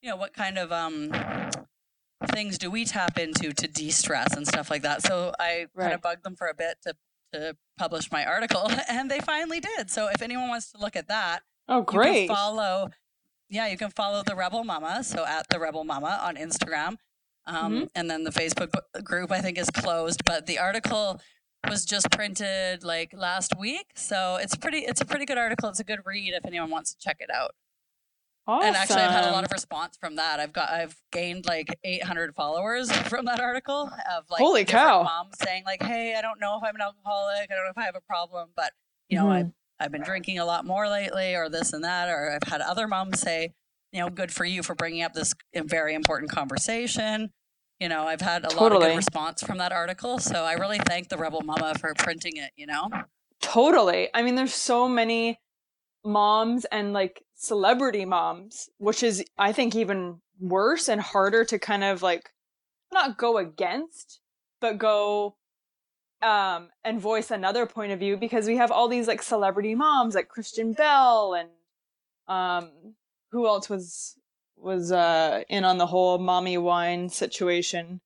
[0.00, 1.10] you know, what kind of um
[2.28, 5.02] things do we tap into to de-stress and stuff like that.
[5.02, 6.94] So I kind of bugged them for a bit to
[7.32, 9.90] to publish my article, and they finally did.
[9.90, 12.26] So if anyone wants to look at that, Oh you great.
[12.28, 12.90] can follow.
[13.50, 15.02] Yeah, you can follow the Rebel Mama.
[15.02, 16.96] So at the Rebel Mama on Instagram,
[17.46, 17.84] um, Mm-hmm.
[17.96, 18.70] and then the Facebook
[19.02, 21.20] group I think is closed, but the article
[21.68, 23.86] was just printed like last week.
[23.96, 24.78] So it's pretty.
[24.78, 25.68] It's a pretty good article.
[25.68, 27.50] It's a good read if anyone wants to check it out.
[28.46, 28.66] Awesome.
[28.68, 30.40] And actually, I've had a lot of response from that.
[30.40, 35.02] I've got I've gained like 800 followers from that article of like Holy cow.
[35.02, 37.50] moms saying like, "Hey, I don't know if I'm an alcoholic.
[37.50, 38.72] I don't know if I have a problem, but
[39.08, 39.32] you know, Mhm.
[39.32, 42.60] I've I've been drinking a lot more lately, or this and that." Or I've had
[42.60, 43.52] other moms say,
[43.92, 47.32] "You know, good for you for bringing up this very important conversation."
[47.80, 50.20] you know, I've had a lot of good response from that article.
[50.20, 52.88] So I really thank the Rebel Mama for printing it, you know?
[53.42, 54.08] Totally.
[54.14, 55.40] I mean, there's so many
[56.04, 61.84] moms and like celebrity moms, which is, I think, even worse and harder to kind
[61.84, 62.30] of like
[62.92, 64.20] not go against,
[64.60, 65.36] but go
[66.22, 70.14] um and voice another point of view because we have all these like celebrity moms
[70.14, 71.48] like Kristen Bell and
[72.28, 72.70] um
[73.30, 74.16] who else was
[74.56, 78.00] was uh in on the whole mommy wine situation.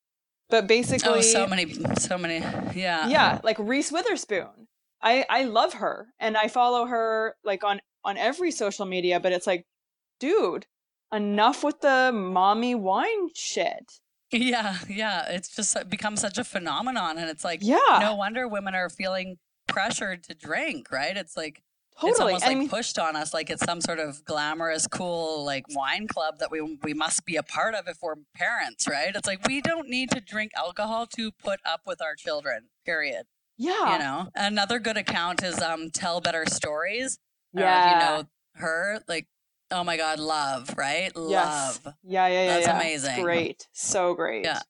[0.51, 2.39] But basically Oh, so many, so many.
[2.75, 3.09] Yeah.
[3.09, 4.67] yeah like reese witherspoon
[5.03, 9.33] i i love her and i follow her like on on every social media but
[9.33, 9.65] it's like
[10.21, 10.67] dude
[11.15, 13.93] enough with the mommy wine shit
[14.31, 14.77] Yeah.
[14.91, 15.25] Yeah.
[15.31, 17.17] It's just uh, become such a phenomenon.
[17.17, 21.17] And it's like, yeah no wonder women are feeling pressured to drink, right?
[21.17, 21.63] It's like,
[21.95, 22.11] Totally.
[22.11, 25.45] it's almost I like mean, pushed on us like it's some sort of glamorous, cool
[25.47, 29.13] like wine club that we we must be a part of if we're parents, right?
[29.15, 32.69] It's like we don't need to drink alcohol to put up with our children.
[32.85, 33.25] Period.
[33.59, 34.29] Yeah You know.
[34.35, 37.19] Another good account is um Tell Better Stories.
[37.57, 39.01] I know yeah if you know her.
[39.09, 39.27] Like,
[39.71, 41.11] oh my God, love, right?
[41.15, 41.95] yes Love.
[42.03, 42.77] yeah yeah yeah That's yeah.
[42.77, 43.25] amazing.
[43.25, 44.61] great so great Yeah.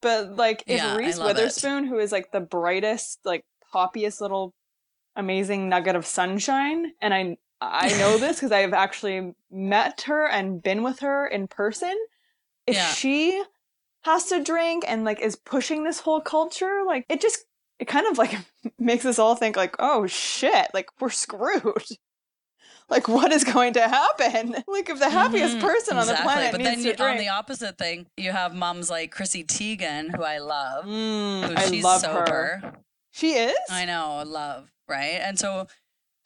[0.00, 1.36] but like if Yeah, reese love it.
[1.36, 4.54] witherspoon who is like the brightest like poppiest little
[5.16, 10.62] amazing nugget of sunshine and i i know this because i've actually met her and
[10.62, 11.94] been with her in person
[12.66, 12.92] if Yeah.
[12.94, 13.42] she
[14.04, 17.44] has to drink and like is pushing this whole culture like it just
[17.82, 18.38] it kind of like
[18.78, 21.62] makes us all think like oh shit like we're screwed
[22.88, 26.52] like what is going to happen like if the happiest Mhm, person on the planet
[26.52, 30.14] But needs then to you, on the opposite thing, you have moms like Chrissy Teigen,
[30.14, 30.84] who I love.
[30.84, 32.20] Mm, Who i she's love sober.
[32.62, 32.74] her
[33.10, 35.18] she is I know, love, right?
[35.20, 35.66] And so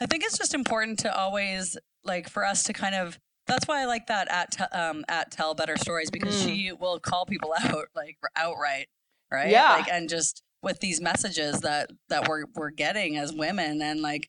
[0.00, 3.80] I think it's just important to always like for us to kind of that's why
[3.80, 6.44] I like that at um at tell better stories because Mhm.
[6.46, 8.88] she will call people out like outright,
[9.32, 9.50] right?
[9.50, 9.70] Yeah.
[9.70, 14.28] Like and just with these messages that that we're we're getting as women and like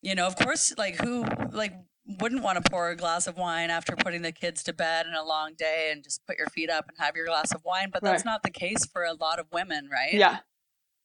[0.00, 1.74] you know, of course like who like
[2.20, 5.14] wouldn't want to pour a glass of wine after putting the kids to bed in
[5.14, 7.90] a long day and just put your feet up and have your glass of wine,
[7.92, 8.32] but that's Right.
[8.32, 10.12] not the case for a lot of women, right?
[10.14, 10.38] yeah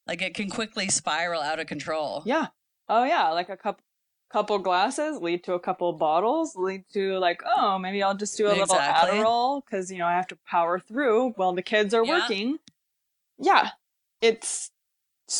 [0.08, 2.22] Like it can quickly spiral out of control.
[2.26, 2.46] Yeah.
[2.88, 3.84] Oh yeah, like a couple
[4.30, 8.46] couple glasses lead to a couple bottles, lead to like, oh, maybe I'll just do
[8.46, 9.18] a little Exactly.
[9.20, 12.18] Adderall cuz you know, I have to power through while the kids are Yeah.
[12.18, 12.58] working.
[13.38, 13.70] Yeah.
[14.20, 14.70] It's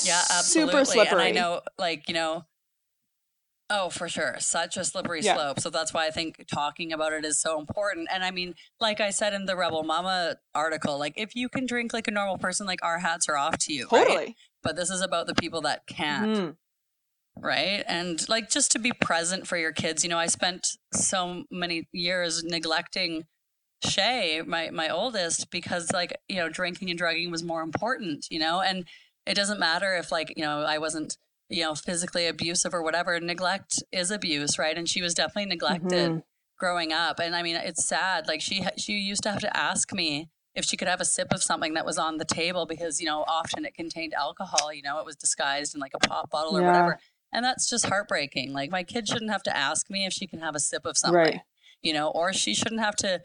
[0.05, 0.85] Yeah, super absolutely.
[0.85, 1.09] slippery.
[1.13, 2.45] And I know, like, you know,
[3.71, 4.37] oh, for sure.
[4.39, 5.35] Such a slippery Yeah.
[5.35, 5.61] slope.
[5.61, 8.09] So that's why I think talking about it is so important.
[8.11, 11.67] And I mean, like I said in the Rebel Mama article, like, if you can
[11.67, 13.89] drink like a normal person, like, our hats are off to you.
[13.93, 14.07] Right?
[14.07, 14.37] Totally.
[14.63, 16.37] But this is about the people that can't.
[16.37, 16.57] Mhm.
[17.41, 17.85] right?
[17.87, 20.03] And like just to be present for your kids.
[20.03, 23.27] You know, I spent so many years neglecting
[23.85, 28.27] Shay, my my oldest, because like you know, drinking and drugging was more important.
[28.31, 28.85] You know, and
[29.27, 31.17] it doesn't matter if like you know I wasn't
[31.49, 33.19] you know physically abusive or whatever.
[33.21, 34.77] Neglect is abuse, right?
[34.77, 36.23] And she was definitely neglected Mhm.
[36.59, 37.21] growing up.
[37.21, 38.27] And I mean, it's sad.
[38.27, 41.33] Like she she used to have to ask me if she could have a sip
[41.33, 44.73] of something that was on the table because you know often it contained alcohol.
[44.73, 46.67] You know, it was disguised in like a pop bottle or Yeah.
[46.67, 46.99] whatever.
[47.33, 48.53] And that's just heartbreaking.
[48.53, 50.97] Like my kid shouldn't have to ask me if she can have a sip of
[50.99, 51.41] something, Right.
[51.83, 53.21] you know, or she shouldn't have to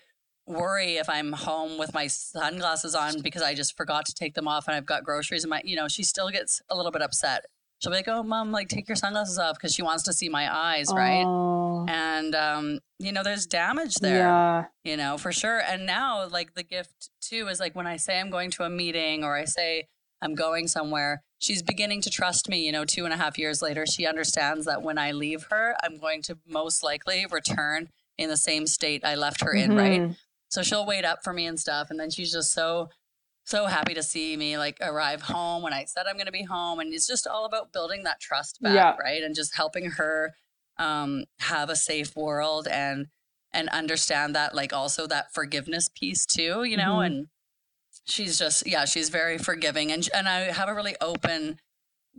[0.45, 4.47] worry if I'm home with my sunglasses on because I just forgot to take them
[4.47, 7.01] off and I've got groceries in my, you know, she still gets a little bit
[7.01, 7.45] upset.
[7.79, 10.29] She'll be like, "Oh, mom, like take your sunglasses off because she wants to see
[10.29, 14.65] my eyes, right?" Oh, And um, you know, there's damage there Yeah.
[14.85, 15.59] you know, for sure.
[15.59, 18.69] And now, like, the gift too is like when I say I'm going to a
[18.69, 19.87] meeting or I say
[20.21, 22.65] I'm going somewhere, she's beginning to trust me.
[22.65, 25.75] You know, two and a half years later, she understands that when I leave her,
[25.83, 30.15] I'm going to most likely return in the same state I left her in, right?
[30.53, 31.89] So she'll wait up for me and stuff.
[31.89, 32.89] And then she's just so,
[33.43, 36.43] so happy to see me like arrive home when I said I'm going to be
[36.43, 36.79] home.
[36.79, 38.95] And it's just all about building that trust back, Yeah.
[39.03, 39.23] right?
[39.23, 40.31] And just helping her
[40.77, 43.07] um, have a safe world and,
[43.51, 47.05] and understand that like also that forgiveness piece too, you know, Mhm.
[47.07, 47.27] and
[48.05, 49.91] she's just, yeah, she's very forgiving.
[49.91, 51.57] And, and I have a really open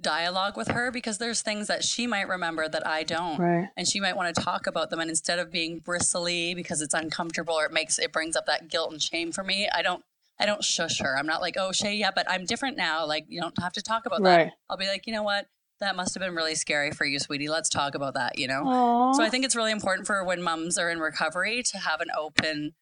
[0.01, 3.39] dialogue with her because there's things that she might remember that I don't.
[3.39, 3.69] Right.
[3.77, 6.95] and she might want to talk about them and instead of being bristly because it's
[6.95, 10.05] uncomfortable or it makes it brings up that guilt and shame for me i don't
[10.39, 11.17] i don't shush her.
[11.17, 13.83] I'm not like oh shay yeah but i'm different now like you don't have to
[13.83, 14.53] talk about that.
[14.69, 15.47] I'll be like you know what?
[15.81, 17.49] That must have been really scary for you sweetie.
[17.49, 18.63] Let's talk about that you know?
[18.65, 19.13] Aw.
[19.13, 22.09] so i think it's really important for when moms are in recovery to have an
[22.19, 22.75] open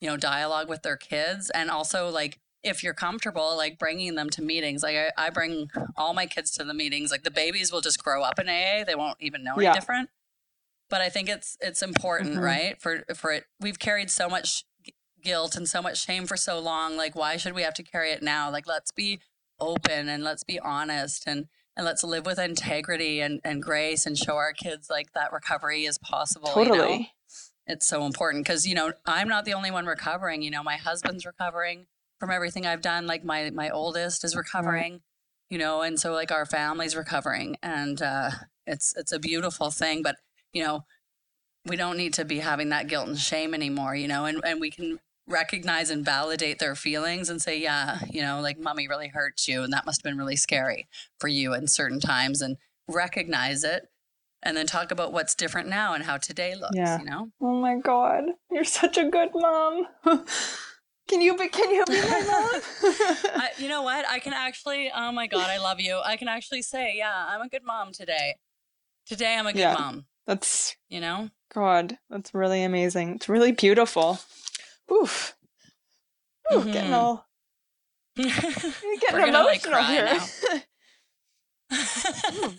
[0.00, 4.30] you know dialogue with their kids and also like if you're comfortable like bringing them
[4.30, 7.70] to meetings like I, I bring all my kids to the meetings like the babies
[7.70, 9.70] will just grow up in aa they won't even know Yeah.
[9.70, 10.08] any different
[10.90, 12.42] but i think it's it's important Mhm.
[12.42, 14.64] right for for it we've carried so much
[15.22, 16.98] guilt and so much shame for so long.
[16.98, 18.50] Like, why should we have to carry it now?
[18.50, 19.20] Like, let's be
[19.58, 21.46] open and let's be honest and
[21.76, 25.86] and let's live with integrity and, and grace and show our kids like that recovery
[25.86, 26.48] is possible.
[26.48, 26.92] Totally.
[26.92, 27.04] You know?
[27.66, 30.42] It's so important because, you know, I'm not the only one recovering.
[30.42, 31.86] You know, my husband's recovering
[32.24, 33.06] from everything I've done.
[33.06, 35.02] Like my my oldest is recovering,
[35.50, 37.56] you know, and so like our family's recovering.
[37.62, 38.30] And uh
[38.66, 40.02] it's it's a beautiful thing.
[40.02, 40.16] But,
[40.52, 40.86] you know,
[41.66, 44.58] we don't need to be having that guilt and shame anymore, you know, and, and
[44.58, 49.08] we can recognize and validate their feelings and say, yeah, you know, like mommy really
[49.08, 50.88] hurt you and that must have been really scary
[51.20, 52.56] for you in certain times and
[52.88, 53.88] recognize it
[54.42, 56.98] and then talk about what's different now and how today looks, yeah.
[56.98, 57.28] you know?
[57.40, 58.24] Oh my God.
[58.50, 59.86] You're such a good mom.
[61.14, 62.60] Can you be can you be my mom?
[63.36, 64.04] I, you know what?
[64.08, 66.00] I can actually oh my god, I love you.
[66.04, 68.34] I can actually say, yeah, I'm a good mom today.
[69.06, 70.06] Today I'm a good yeah, mom.
[70.26, 71.30] That's you know?
[71.54, 73.14] God, that's really amazing.
[73.14, 74.18] It's really beautiful.
[74.90, 75.36] Oof.
[76.52, 76.72] Ooh, mm-hmm.
[76.72, 77.28] getting all
[78.16, 80.18] getting emotional like here.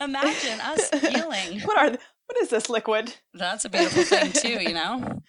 [0.00, 1.60] Imagine us healing.
[1.60, 3.14] What are what is this liquid?
[3.34, 5.20] That's a beautiful thing too, you know.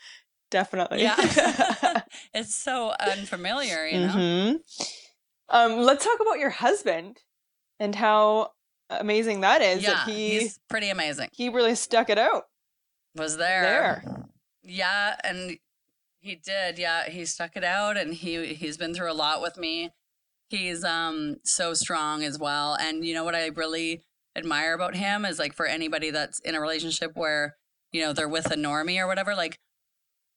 [0.54, 1.02] Definitely.
[1.02, 1.16] Yeah.
[2.36, 4.14] it's so unfamiliar, you know.
[4.14, 4.84] Mm-hmm.
[5.50, 7.18] Um, let's talk about your husband
[7.80, 8.52] and how
[8.92, 9.82] amazing that is.
[9.82, 11.30] Yeah, that he, he's pretty amazing.
[11.34, 12.44] He really stuck it out.
[13.16, 14.04] Was there?
[14.04, 14.26] There.
[14.62, 15.58] Yeah, and
[16.20, 16.78] he did.
[16.78, 19.90] Yeah, he stuck it out, and he he's been through a lot with me.
[20.50, 24.04] He's um so strong as well, and you know what I really
[24.36, 27.56] admire about him is like for anybody that's in a relationship where
[27.92, 29.58] you know they're with a normie or whatever, like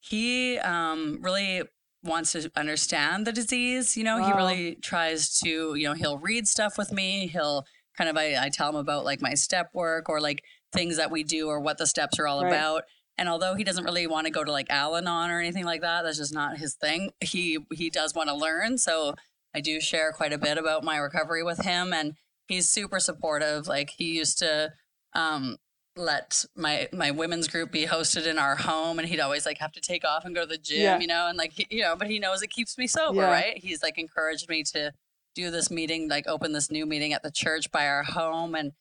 [0.00, 1.62] he um really
[2.02, 3.96] wants to understand the disease.
[3.96, 4.26] You know, wow.
[4.26, 5.74] he really tries to.
[5.74, 7.26] You know, he'll read stuff with me.
[7.26, 7.64] He'll
[7.96, 11.10] kind of I, I tell him about like my step work or like things that
[11.10, 12.52] we do or what the steps are all right.
[12.52, 12.82] about
[13.18, 16.02] and although he doesn't really want to go to like Al-Anon or anything like that,
[16.02, 17.10] that's just not his thing.
[17.20, 19.14] He he does want to learn, so
[19.54, 22.14] I do share quite a bit about my recovery with him, and
[22.46, 23.66] he's super supportive.
[23.66, 24.72] Like he used to
[25.14, 25.56] um,
[25.96, 29.72] let my my women's group be hosted in our home, and he'd always like have
[29.72, 30.98] to take off and go to the gym, yeah.
[30.98, 33.30] you know, and like he, you know, but he knows it keeps me sober, yeah.
[33.30, 33.58] right?
[33.58, 34.92] He's like encouraged me to
[35.34, 38.72] do this meeting, like open this new meeting at the church by our home, and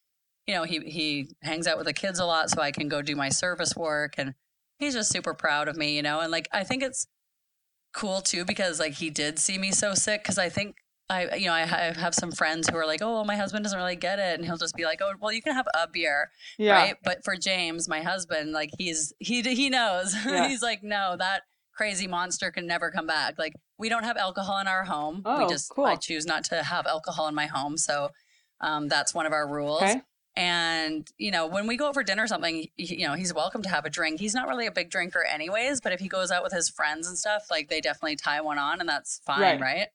[0.48, 3.02] you know, he he hangs out with the kids a lot so I can go
[3.02, 4.34] do my service work and
[4.78, 6.20] he's just super proud of me, you know.
[6.20, 7.08] And like I think it's
[7.94, 10.76] cool too because like he did see me so sick cuz I think
[11.10, 13.96] I you know I have some friends who are like, "Oh, my husband doesn't really
[13.96, 16.74] get it." And he'll just be like, "Oh, well, you can have a beer." Yeah.
[16.74, 16.96] Right?
[17.04, 20.16] But for James, my husband, like he's he he knows.
[20.26, 20.48] Yeah.
[20.48, 24.58] he's like, "No, that crazy monster can never come back." Like we don't have alcohol
[24.60, 25.22] in our home.
[25.26, 25.86] Oh, we just cool.
[25.86, 27.78] I choose not to have alcohol in my home.
[27.78, 28.10] So
[28.62, 29.82] um, that's one of our rules.
[29.84, 30.02] Okay.
[30.38, 33.62] And, you know, when we go out for dinner or something, you know, he's welcome
[33.62, 34.20] to have a drink.
[34.20, 37.08] He's not really a big drinker anyways, but if he goes out with his friends
[37.08, 39.62] and stuff, like they definitely tie one on and that's fine, right?
[39.62, 39.88] right?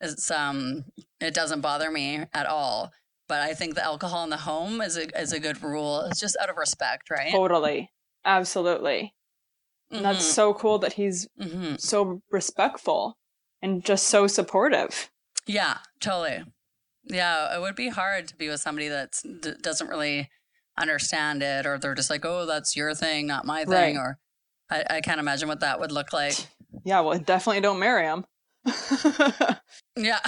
[0.00, 0.84] It's um
[1.20, 2.92] it doesn't bother me at all.
[3.26, 6.00] But I think the alcohol in the home is a is a good rule.
[6.02, 7.32] It's just out of respect, right?
[7.32, 7.90] Totally.
[8.24, 9.14] Absolutely.
[9.92, 10.02] Mm-hmm.
[10.02, 11.76] That's so cool that he's mm-hmm.
[11.76, 13.16] so respectful
[13.62, 15.10] and just so supportive.
[15.46, 16.44] Yeah, totally.
[17.04, 20.30] Yeah, it would be hard to be with somebody that d- doesn't really
[20.78, 24.02] understand it, or they're just like, "Oh, that's your thing, not my thing," right.
[24.02, 24.18] or
[24.70, 26.34] I, I can't imagine what that would look like.
[26.84, 28.24] Yeah, well, definitely don't marry him.
[29.96, 30.20] yeah,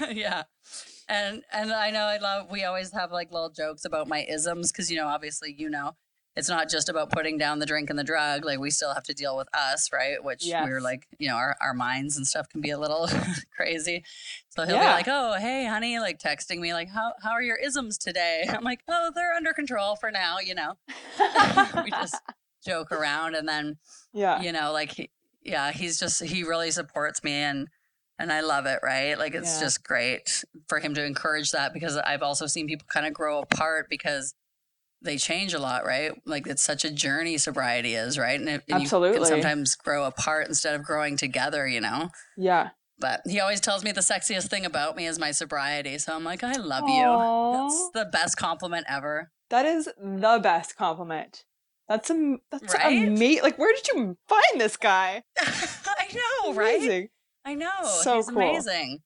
[0.10, 0.42] yeah,
[1.08, 2.50] and and I know I love.
[2.50, 5.94] We always have like little jokes about my isms because you know, obviously, you know,
[6.36, 8.44] it's not just about putting down the drink and the drug.
[8.44, 10.22] Like we still have to deal with us, right?
[10.22, 10.64] Which yes.
[10.66, 13.08] we're like, you know, our, our minds and stuff can be a little
[13.56, 14.04] crazy.
[14.50, 14.82] So he'll yeah.
[14.82, 18.44] be like, Oh, hey honey, like texting me like, how, how are your isms today?
[18.48, 20.74] I'm like, Oh, they're under control for now, you know,
[21.84, 22.16] we just
[22.64, 23.34] joke around.
[23.34, 23.78] And then,
[24.12, 25.10] yeah, you know, like, he,
[25.42, 27.68] yeah, he's just, he really supports me and,
[28.18, 29.18] and I love it, right?
[29.18, 29.60] Like it's yeah.
[29.60, 33.40] just great for him to encourage that because I've also seen people kind of grow
[33.40, 34.34] apart because
[35.02, 36.12] they change a lot, right?
[36.26, 38.38] Like it's such a journey sobriety is, right?
[38.38, 39.18] And, it, and Absolutely.
[39.18, 42.10] you can sometimes grow apart instead of growing together, you know?
[42.36, 42.70] Yeah.
[42.98, 45.96] But he always tells me the sexiest thing about me is my sobriety.
[45.96, 47.52] So I'm like, I love Aww.
[47.54, 47.58] you.
[47.58, 49.30] That's the best compliment ever.
[49.48, 51.44] That is the best compliment.
[51.90, 53.08] That's a that's right?
[53.08, 53.42] amazing.
[53.42, 55.24] Like, where did you find this guy?
[55.38, 57.00] I know, amazing.
[57.00, 57.10] right?
[57.44, 57.68] I know.
[57.82, 58.36] So He's cool.
[58.38, 59.00] amazing.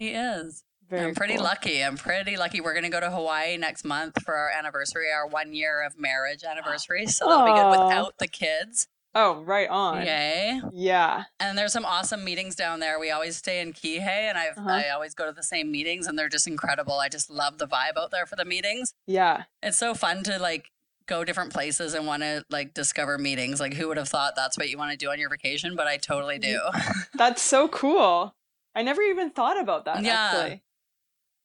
[0.00, 0.64] He is.
[0.90, 1.44] Very I'm pretty cool.
[1.44, 1.84] lucky.
[1.84, 2.60] I'm pretty lucky.
[2.60, 5.96] We're going to go to Hawaii next month for our anniversary, our one year of
[5.96, 7.06] marriage anniversary.
[7.06, 8.88] So that'll be good without the kids.
[9.14, 10.04] Oh, right on.
[10.04, 10.60] Yay.
[10.72, 11.24] Yeah.
[11.38, 12.98] And there's some awesome meetings down there.
[12.98, 14.68] We always stay in Kihei and i uh-huh.
[14.68, 16.94] I always go to the same meetings and they're just incredible.
[16.94, 18.92] I just love the vibe out there for the meetings.
[19.06, 19.44] Yeah.
[19.62, 20.72] It's so fun to like
[21.06, 23.60] go different places and want to like discover meetings.
[23.60, 25.76] Like who would have thought that's what you want to do on your vacation?
[25.76, 26.60] But I totally do.
[27.14, 28.34] That's so cool.
[28.74, 30.02] I never even thought about that.
[30.02, 30.30] Yeah.
[30.32, 30.62] Actually.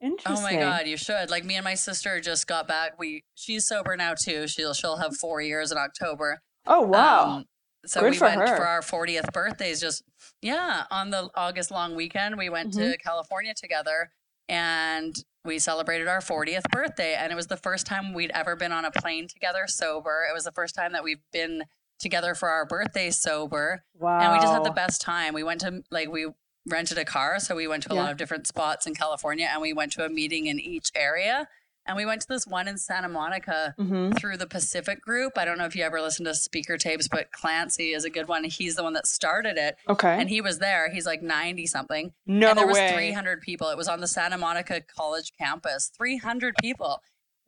[0.01, 0.38] Interesting.
[0.38, 1.30] Oh my god, you should.
[1.30, 2.97] Like me and my sister just got back.
[2.97, 4.47] We she's sober now too.
[4.47, 6.39] She'll she'll have four years in October.
[6.66, 7.30] Oh wow.
[7.38, 7.45] Um,
[7.86, 8.55] so Good we for went her.
[8.57, 10.03] for our 40th birthdays just
[10.41, 12.91] yeah, on the August long weekend we went to Mm-hmm.
[13.03, 14.12] California together
[14.47, 15.16] and
[15.49, 18.85] we celebrated our 40th birthday and it was the first time we'd ever been on
[18.85, 20.27] a plane together sober.
[20.29, 21.63] It was the first time that we've been
[21.99, 24.19] together for our birthday sober wow.
[24.19, 25.33] and we just had the best time.
[25.33, 26.27] We went to like we
[26.67, 28.01] rented a car, so we went to a Yeah.
[28.03, 31.47] lot of different spots in California, and we went to a meeting in each area.
[31.89, 35.33] And we went to this one in Santa Monica hmm through the Pacific Group.
[35.37, 38.27] I don't know if you ever listened to speaker tapes, but Clancy is a good
[38.27, 38.43] one.
[38.43, 40.15] He's the one that started it, Okay.
[40.19, 40.91] and he was there.
[40.91, 42.91] He's like ninety something, no and there was way.
[42.93, 43.69] three hundred people.
[43.69, 45.91] It was on the Santa Monica College campus.
[45.97, 47.01] Three hundred people.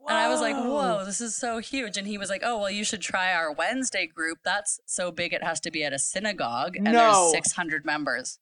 [0.07, 1.95] And I was like, whoa, this is so huge.
[1.95, 4.39] And he was like, oh, well, you should try our Wednesday group.
[4.43, 6.75] That's so big, it has to be at a synagogue.
[6.77, 6.91] And No.
[6.93, 8.39] there's 600 members.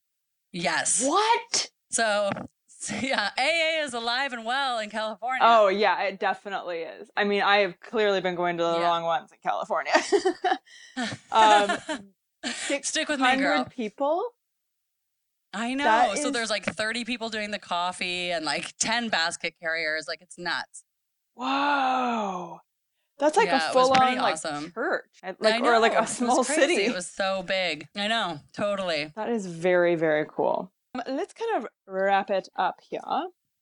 [0.53, 1.05] Yes.
[1.05, 1.69] What?
[1.91, 2.29] So,
[3.01, 5.39] yeah, AA is alive and well in California.
[5.41, 7.09] Oh yeah, it definitely is.
[7.17, 8.83] I mean, I have clearly been going to the Yeah.
[8.87, 9.91] wrong ones in California.
[11.31, 11.77] um,
[12.81, 13.57] Stick with me, girl.
[13.57, 14.23] 100 people.
[15.53, 15.83] I know.
[15.83, 20.05] that So is- there's like 30 people doing the coffee and like 10 basket carriers.
[20.07, 20.83] Like, it's nuts.
[21.35, 22.59] Whoa.
[23.17, 24.71] That's like Yeah, a full on like awesome.
[24.71, 25.05] church,
[25.39, 26.75] like or like a small city.
[26.85, 27.87] It was so big.
[27.95, 28.39] I know.
[28.55, 29.11] Totally.
[29.17, 30.71] That is very very cool.
[30.95, 33.01] Um, let's kind of wrap it up here.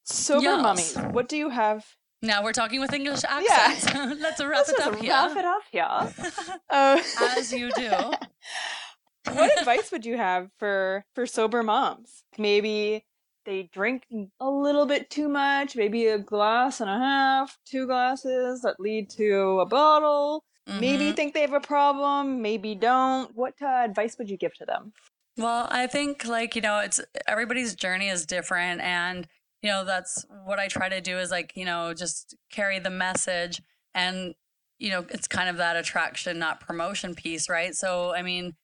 [0.05, 0.61] Sober Yes.
[0.61, 1.85] mummies, what do you have?
[2.21, 3.29] Now we're talking with English Yeah.
[3.29, 3.85] accents.
[4.21, 5.11] Let's wrap Let's it up here.
[5.11, 6.53] wrap it up here.
[6.69, 7.89] Uh, As you do.
[9.33, 12.23] what advice would you have for for sober moms?
[12.37, 13.05] Maybe
[13.45, 14.07] they drink
[14.39, 19.09] a little bit too much, maybe a glass and a half, two glasses that lead
[19.11, 20.43] to a bottle.
[20.65, 21.15] Maybe Mhm.
[21.15, 23.35] think they have a problem, maybe don't.
[23.35, 24.93] What uh, advice would you give to them?
[25.37, 29.27] Well, I think like, you know, it's everybody's journey is different and
[29.63, 32.89] you know, that's what I try to do is like, you know, just carry the
[32.89, 33.61] message
[33.93, 34.35] and
[34.79, 37.73] you know, it's kind of that attraction not promotion piece, right?
[37.75, 38.55] So, I mean,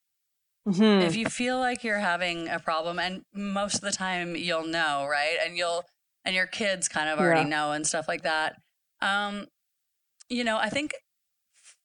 [0.67, 1.13] Mm-hmm.
[1.13, 5.07] if you feel like you're having a problem and most of the time you'll know,
[5.09, 5.37] right?
[5.43, 5.83] And you'll
[6.25, 7.49] and your kids kind of already Yeah.
[7.49, 8.55] know and stuff like that.
[9.01, 9.47] Um
[10.29, 10.93] you know, I think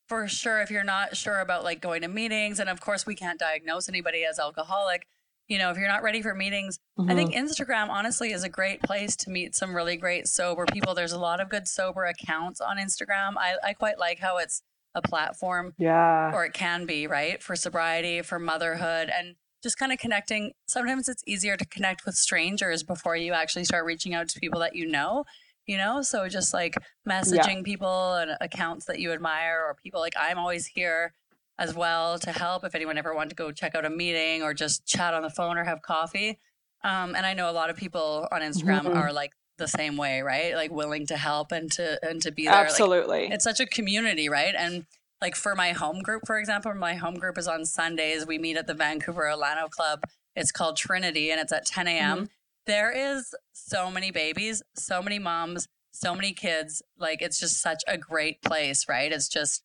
[0.08, 3.14] for sure if you're not sure about like going to meetings and of course we
[3.14, 5.06] can't diagnose anybody as alcoholic
[5.46, 6.78] you know if you're not ready for meetings
[7.08, 7.46] i think Mm-hmm.
[7.46, 11.18] instagram honestly is a great place to meet some really great sober people there's a
[11.18, 14.62] lot of good sober accounts on instagram i, I quite like how it's
[14.94, 16.32] a platform yeah.
[16.32, 21.08] or it can be right for sobriety for motherhood and just kind of connecting sometimes
[21.08, 24.74] it's easier to connect with strangers before you actually start reaching out to people that
[24.74, 25.24] you know
[25.68, 26.74] you know so just like
[27.08, 31.12] messaging people and accounts that you admire or people like i'm always here
[31.60, 34.52] as well to help if anyone ever wanted to go check out a meeting or
[34.54, 36.38] just chat on the phone or have coffee
[36.82, 38.96] um, and i know a lot of people on instagram Mhm.
[38.96, 42.44] are like the same way right like willing to help and to and to be
[42.44, 43.26] there like, Absolutely.
[43.26, 44.54] it's such a community, right?
[44.56, 44.86] And
[45.20, 48.24] like for my home group, for example, my home group is on Sundays.
[48.24, 50.04] We meet at the Vancouver Alano Club.
[50.36, 52.28] It's called Trinity and it's at 10 a.m.
[52.68, 56.82] There is so many babies, so many moms, so many kids.
[56.98, 59.10] Like it's just such a great place, right?
[59.10, 59.64] It's just,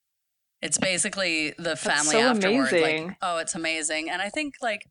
[0.62, 2.70] it's basically the family so afterward.
[2.72, 3.08] amazing.
[3.10, 4.10] Like, oh, it's amazing.
[4.10, 4.88] And I think like,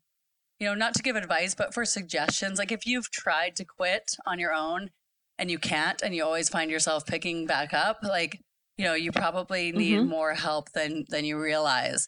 [0.59, 4.15] you know, not to give advice, but for suggestions, like if you've tried to quit
[4.27, 4.91] on your own
[5.39, 8.39] and you can't and you always find yourself picking back up, like,
[8.77, 10.07] you know, you probably need Mhm.
[10.07, 12.07] more help than than you realize.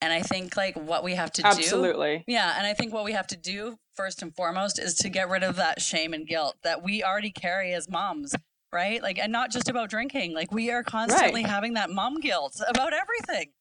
[0.00, 2.24] And I think like what we have to do Absolutely.
[2.28, 5.28] yeah, and I think what we have to do first and foremost is to get
[5.28, 8.34] rid of that shame and guilt that we already carry as moms,
[8.72, 9.02] right?
[9.02, 10.34] Like, and not just about drinking.
[10.34, 13.52] Like, we are constantly having that mom guilt about everything,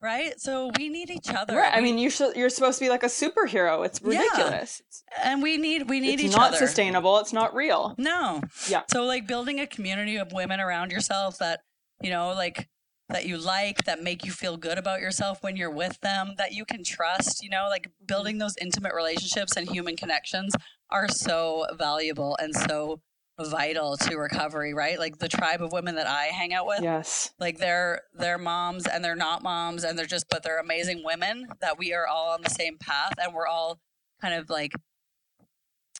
[0.00, 0.38] right?
[0.40, 1.56] So we need each other.
[1.56, 1.74] Right.
[1.74, 2.36] I mean, you should.
[2.36, 3.84] You're supposed to be like a superhero.
[3.84, 4.82] It's ridiculous.
[4.86, 6.24] It's, and we need we need each other.
[6.24, 6.56] it's each not other.
[6.58, 7.18] sustainable.
[7.18, 7.94] It's not real.
[7.98, 8.42] No.
[8.68, 8.82] Yeah.
[8.90, 11.60] So like building a community of women around yourself that,
[12.02, 12.68] you know, like
[13.08, 16.52] that you like, that make you feel good about yourself when you're with them, that
[16.52, 20.54] you can trust, you know, like building those intimate relationships and human connections
[20.90, 23.00] are so valuable and so
[23.40, 24.98] vital to recovery, right?
[24.98, 27.32] Like the tribe of women that I hang out with, Yes.
[27.38, 31.46] like they're they're moms and they're not moms and they're just but they're amazing women
[31.60, 33.80] that we are all on the same path and we're all
[34.20, 34.72] kind of like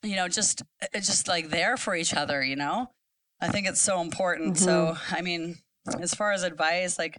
[0.02, 2.90] you know just it's just like there for each other you know
[3.40, 5.14] i think it's so important so mm-hmm.
[5.14, 5.56] i mean
[6.00, 7.18] as far as advice like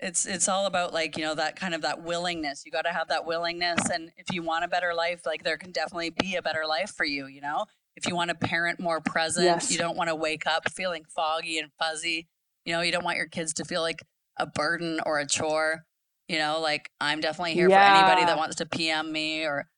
[0.00, 2.90] it's it's all about like you know that kind of that willingness you got to
[2.92, 6.34] have that willingness and if you want a better life like there can definitely be
[6.34, 7.64] a better life for you you know
[7.96, 9.70] if you want to parent more present Yes.
[9.70, 12.26] you don't want to wake up feeling foggy and fuzzy
[12.64, 14.02] you know you don't want your kids to feel like
[14.36, 15.84] a burden or a chore.
[16.26, 17.76] You know, like I'm definitely here Yeah.
[17.78, 19.68] for anybody that wants to PM me or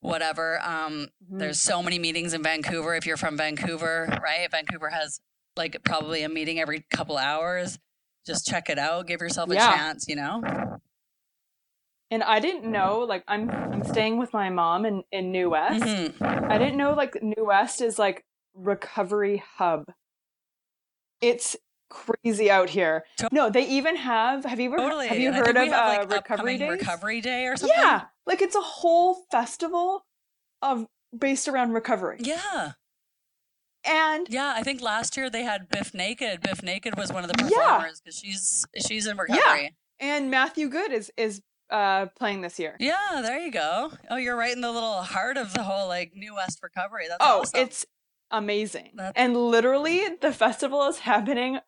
[0.00, 0.60] whatever.
[0.62, 1.38] Um, Mhm.
[1.38, 2.94] there's so many meetings in Vancouver.
[2.94, 4.50] If you're from Vancouver, right?
[4.50, 5.20] Vancouver has
[5.56, 7.78] like probably a meeting every couple hours.
[8.26, 9.06] Just check it out.
[9.06, 9.68] Give yourself a Yeah.
[9.76, 10.06] chance.
[10.08, 10.42] You know.
[12.10, 15.82] And I didn't know, like, I'm I'm staying with my mom in in New West.
[15.84, 16.50] Mhm.
[16.50, 18.24] I didn't know like New West is like
[18.54, 19.84] recovery hub.
[21.22, 21.56] It's
[21.88, 23.04] crazy out here.
[23.30, 24.44] No, they even have.
[24.44, 25.08] Have you ever Totally.
[25.08, 26.18] have you And heard of have, uh, like, recovery
[26.54, 26.70] upcoming days?
[26.70, 27.76] recovery day or something?
[27.78, 30.04] Yeah, like it's a whole festival
[30.60, 30.86] of
[31.16, 32.18] based around recovery.
[32.20, 32.72] Yeah.
[33.84, 36.40] And Yeah, I think last year they had Bif Naked.
[36.40, 39.40] Bif Naked was one of the performers because she's she's in recovery.
[39.44, 39.68] Yeah.
[40.00, 42.76] and Matthew Good is is uh playing this year.
[42.78, 43.20] Yeah.
[43.22, 43.92] there you go.
[44.10, 47.06] Oh, you're right in the little heart of the whole like New West recovery.
[47.08, 47.60] That's Oh, awesome.
[47.60, 47.86] it's
[48.30, 48.90] amazing.
[48.94, 51.58] That's- And literally the festival is happening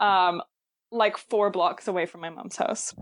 [0.00, 0.42] um
[0.90, 2.94] like 4 blocks away from my mom's house.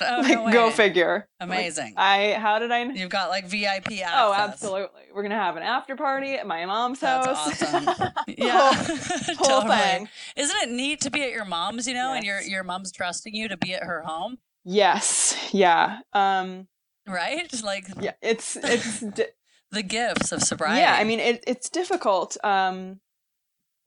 [0.00, 1.28] Oh, like no go figure.
[1.40, 1.94] Like, Amazing.
[1.96, 4.10] I how did I You've got like VIP access.
[4.14, 5.02] Oh, absolutely.
[5.14, 7.62] We're going to have an after party at my mom's That's house.
[7.62, 8.08] awesome.
[8.28, 9.76] Yeah, whole- whole totally.
[9.76, 10.08] thing.
[10.36, 11.86] Isn't it neat to be at your mom's?
[11.86, 15.36] You know, and your your mom's trusting you to be at her home, Yes.
[15.52, 16.00] Yeah.
[16.12, 16.68] Um
[17.06, 17.48] right?
[17.62, 19.26] Like yeah, it's it's di-
[19.70, 20.80] the gifts of sobriety.
[20.80, 22.36] yeah, I mean it it's difficult.
[22.44, 23.00] Um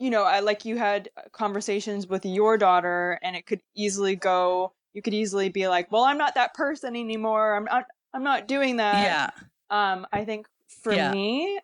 [0.02, 4.72] you know, I like you had conversations with your daughter and it could easily go
[4.94, 7.56] you could easily be like, "Well, I'm not that person anymore.
[7.56, 9.30] I'm not I'm not doing that." yeah,
[9.70, 11.12] Um I think for Yeah.
[11.12, 11.60] me,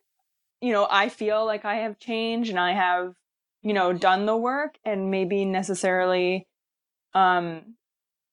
[0.62, 3.16] you know, I feel like I have changed and I have,
[3.62, 6.48] you know, done the work and maybe necessarily
[7.14, 7.76] um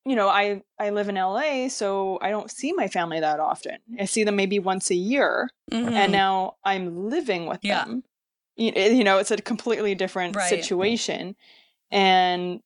[0.05, 3.79] you know, I I live in LA, so I don't see my family that often.
[4.01, 5.97] I see them maybe once a year Mhm.
[5.97, 7.85] and now I'm living with Yeah.
[7.85, 8.03] them.
[8.57, 10.49] You, you know, it's a completely different Right.
[10.49, 11.37] situation
[11.91, 12.63] and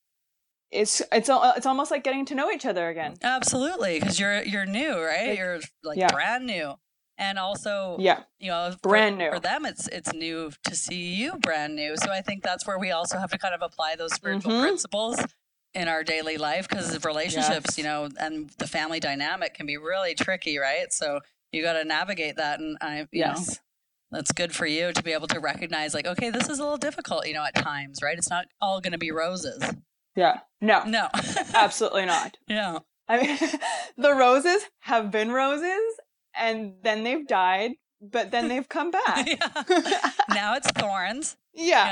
[0.71, 3.15] it's it's it's almost like getting to know each other again.
[3.23, 5.29] Absolutely, because you're you're new, right?
[5.29, 6.11] Like- you're like yeah.
[6.13, 6.75] brand new,
[7.19, 8.23] and also Yeah.
[8.39, 9.31] you know for- Brand new.
[9.31, 9.65] for them.
[9.65, 11.97] It's it's new to see you brand new.
[11.97, 14.63] So I think that's where we also have to kind of apply those spiritual Mhm.
[14.63, 15.19] principles
[15.75, 17.79] in our daily life because relationships, Yes.
[17.79, 20.91] you know, and the family dynamic can be really tricky, right?
[20.93, 21.21] So
[21.53, 23.61] you got to navigate that, and I, you know, Yes.
[24.11, 26.79] that's good for you to be able to recognize, like, okay, this is a little
[26.79, 28.17] difficult, you know, at times, right?
[28.17, 29.63] It's not all going to be roses.
[30.17, 30.41] Yeah.
[30.61, 30.83] No.
[30.85, 31.09] No,
[31.55, 32.37] Absolutely not.
[32.49, 33.39] yeah, I mean,
[33.99, 35.81] the roses have been roses
[36.35, 39.27] and then they've died, but then they've come back.
[39.29, 40.11] yeah.
[40.35, 41.37] Now it's thorns.
[41.53, 41.87] yeah.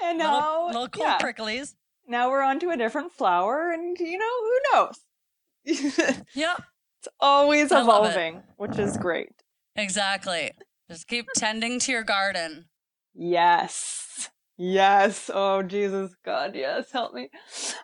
[0.00, 1.74] Yeah, And now, little cold yeah, pricklies.
[2.06, 6.24] now we're on to a different flower and you know, who knows?
[6.34, 6.54] Yeah.
[7.00, 8.10] It's always love it.
[8.10, 9.32] evolving, which is great.
[9.74, 10.52] exactly.
[10.88, 12.66] Just keep tending to your garden.
[13.14, 14.30] Yes.
[14.58, 15.30] Yes.
[15.32, 17.28] Oh Jesus God, yes, help me.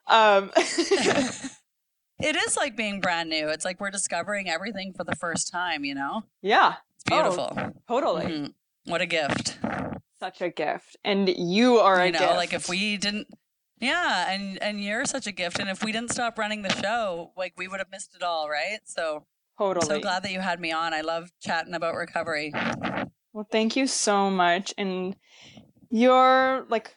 [0.07, 3.49] Um it is like being brand new.
[3.49, 6.23] It's like we're discovering everything for the first time, you know?
[6.41, 7.57] Yeah, It's beautiful.
[7.89, 8.27] totally.
[8.27, 8.55] Mhm.
[8.87, 9.59] What a gift.
[10.19, 10.97] Such a gift.
[11.05, 12.37] And you are a you know, gift.
[12.37, 13.29] like if we didn't
[13.81, 17.33] Yeah, and and you're such a gift and if we didn't stop running the show,
[17.37, 18.79] like we would have missed it all, right?
[18.85, 19.27] So
[19.59, 19.87] totally.
[19.87, 20.95] so glad that you had me on.
[20.95, 22.53] I love chatting about recovery.
[23.33, 24.73] Well, thank you so much.
[24.79, 25.17] And
[25.93, 26.97] your like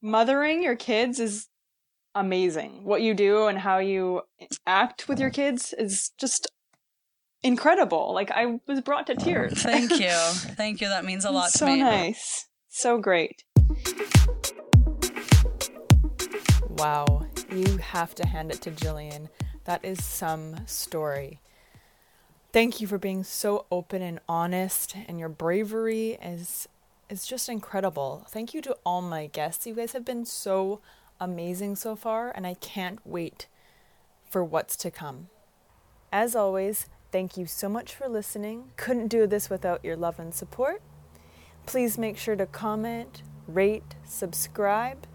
[0.00, 1.48] mothering your kids is
[2.14, 2.84] amazing.
[2.84, 4.22] What you do and how you
[4.66, 6.46] act with your kids is just
[7.42, 8.14] incredible.
[8.14, 9.52] Like I was brought to tears.
[9.62, 10.08] Thank you.
[10.08, 10.88] Thank you.
[10.88, 11.80] That means a lot so to me.
[11.80, 12.46] So nice.
[12.68, 13.42] So great.
[16.68, 19.28] Wow, you have to hand it to Jillian.
[19.64, 21.40] That is some story.
[22.52, 26.68] Thank you for being so open and honest, and your bravery is
[27.08, 28.26] is just incredible.
[28.28, 29.66] Thank you to all my guests.
[29.66, 30.80] You guys have been so
[31.20, 33.46] amazing so far, and I can't wait
[34.28, 35.28] for what's to come.
[36.12, 38.72] As always, thank you so much for listening.
[38.76, 40.82] Couldn't do this without your love and support.
[41.64, 45.06] Please make sure to comment, rate, subscribe,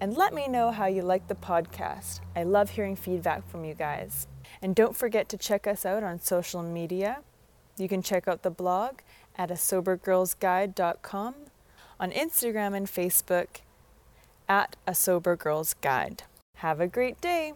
[0.00, 2.20] and let me know how you like the podcast.
[2.34, 4.26] I love hearing feedback from you guys.
[4.60, 7.18] And don't forget to check us out on social media.
[7.76, 9.00] You can check out the blog
[9.36, 11.34] at a sobergirlsguide.com,
[12.00, 13.60] on Instagram and Facebook
[14.48, 16.24] at a sober girls guide.
[16.56, 17.52] Have a great day.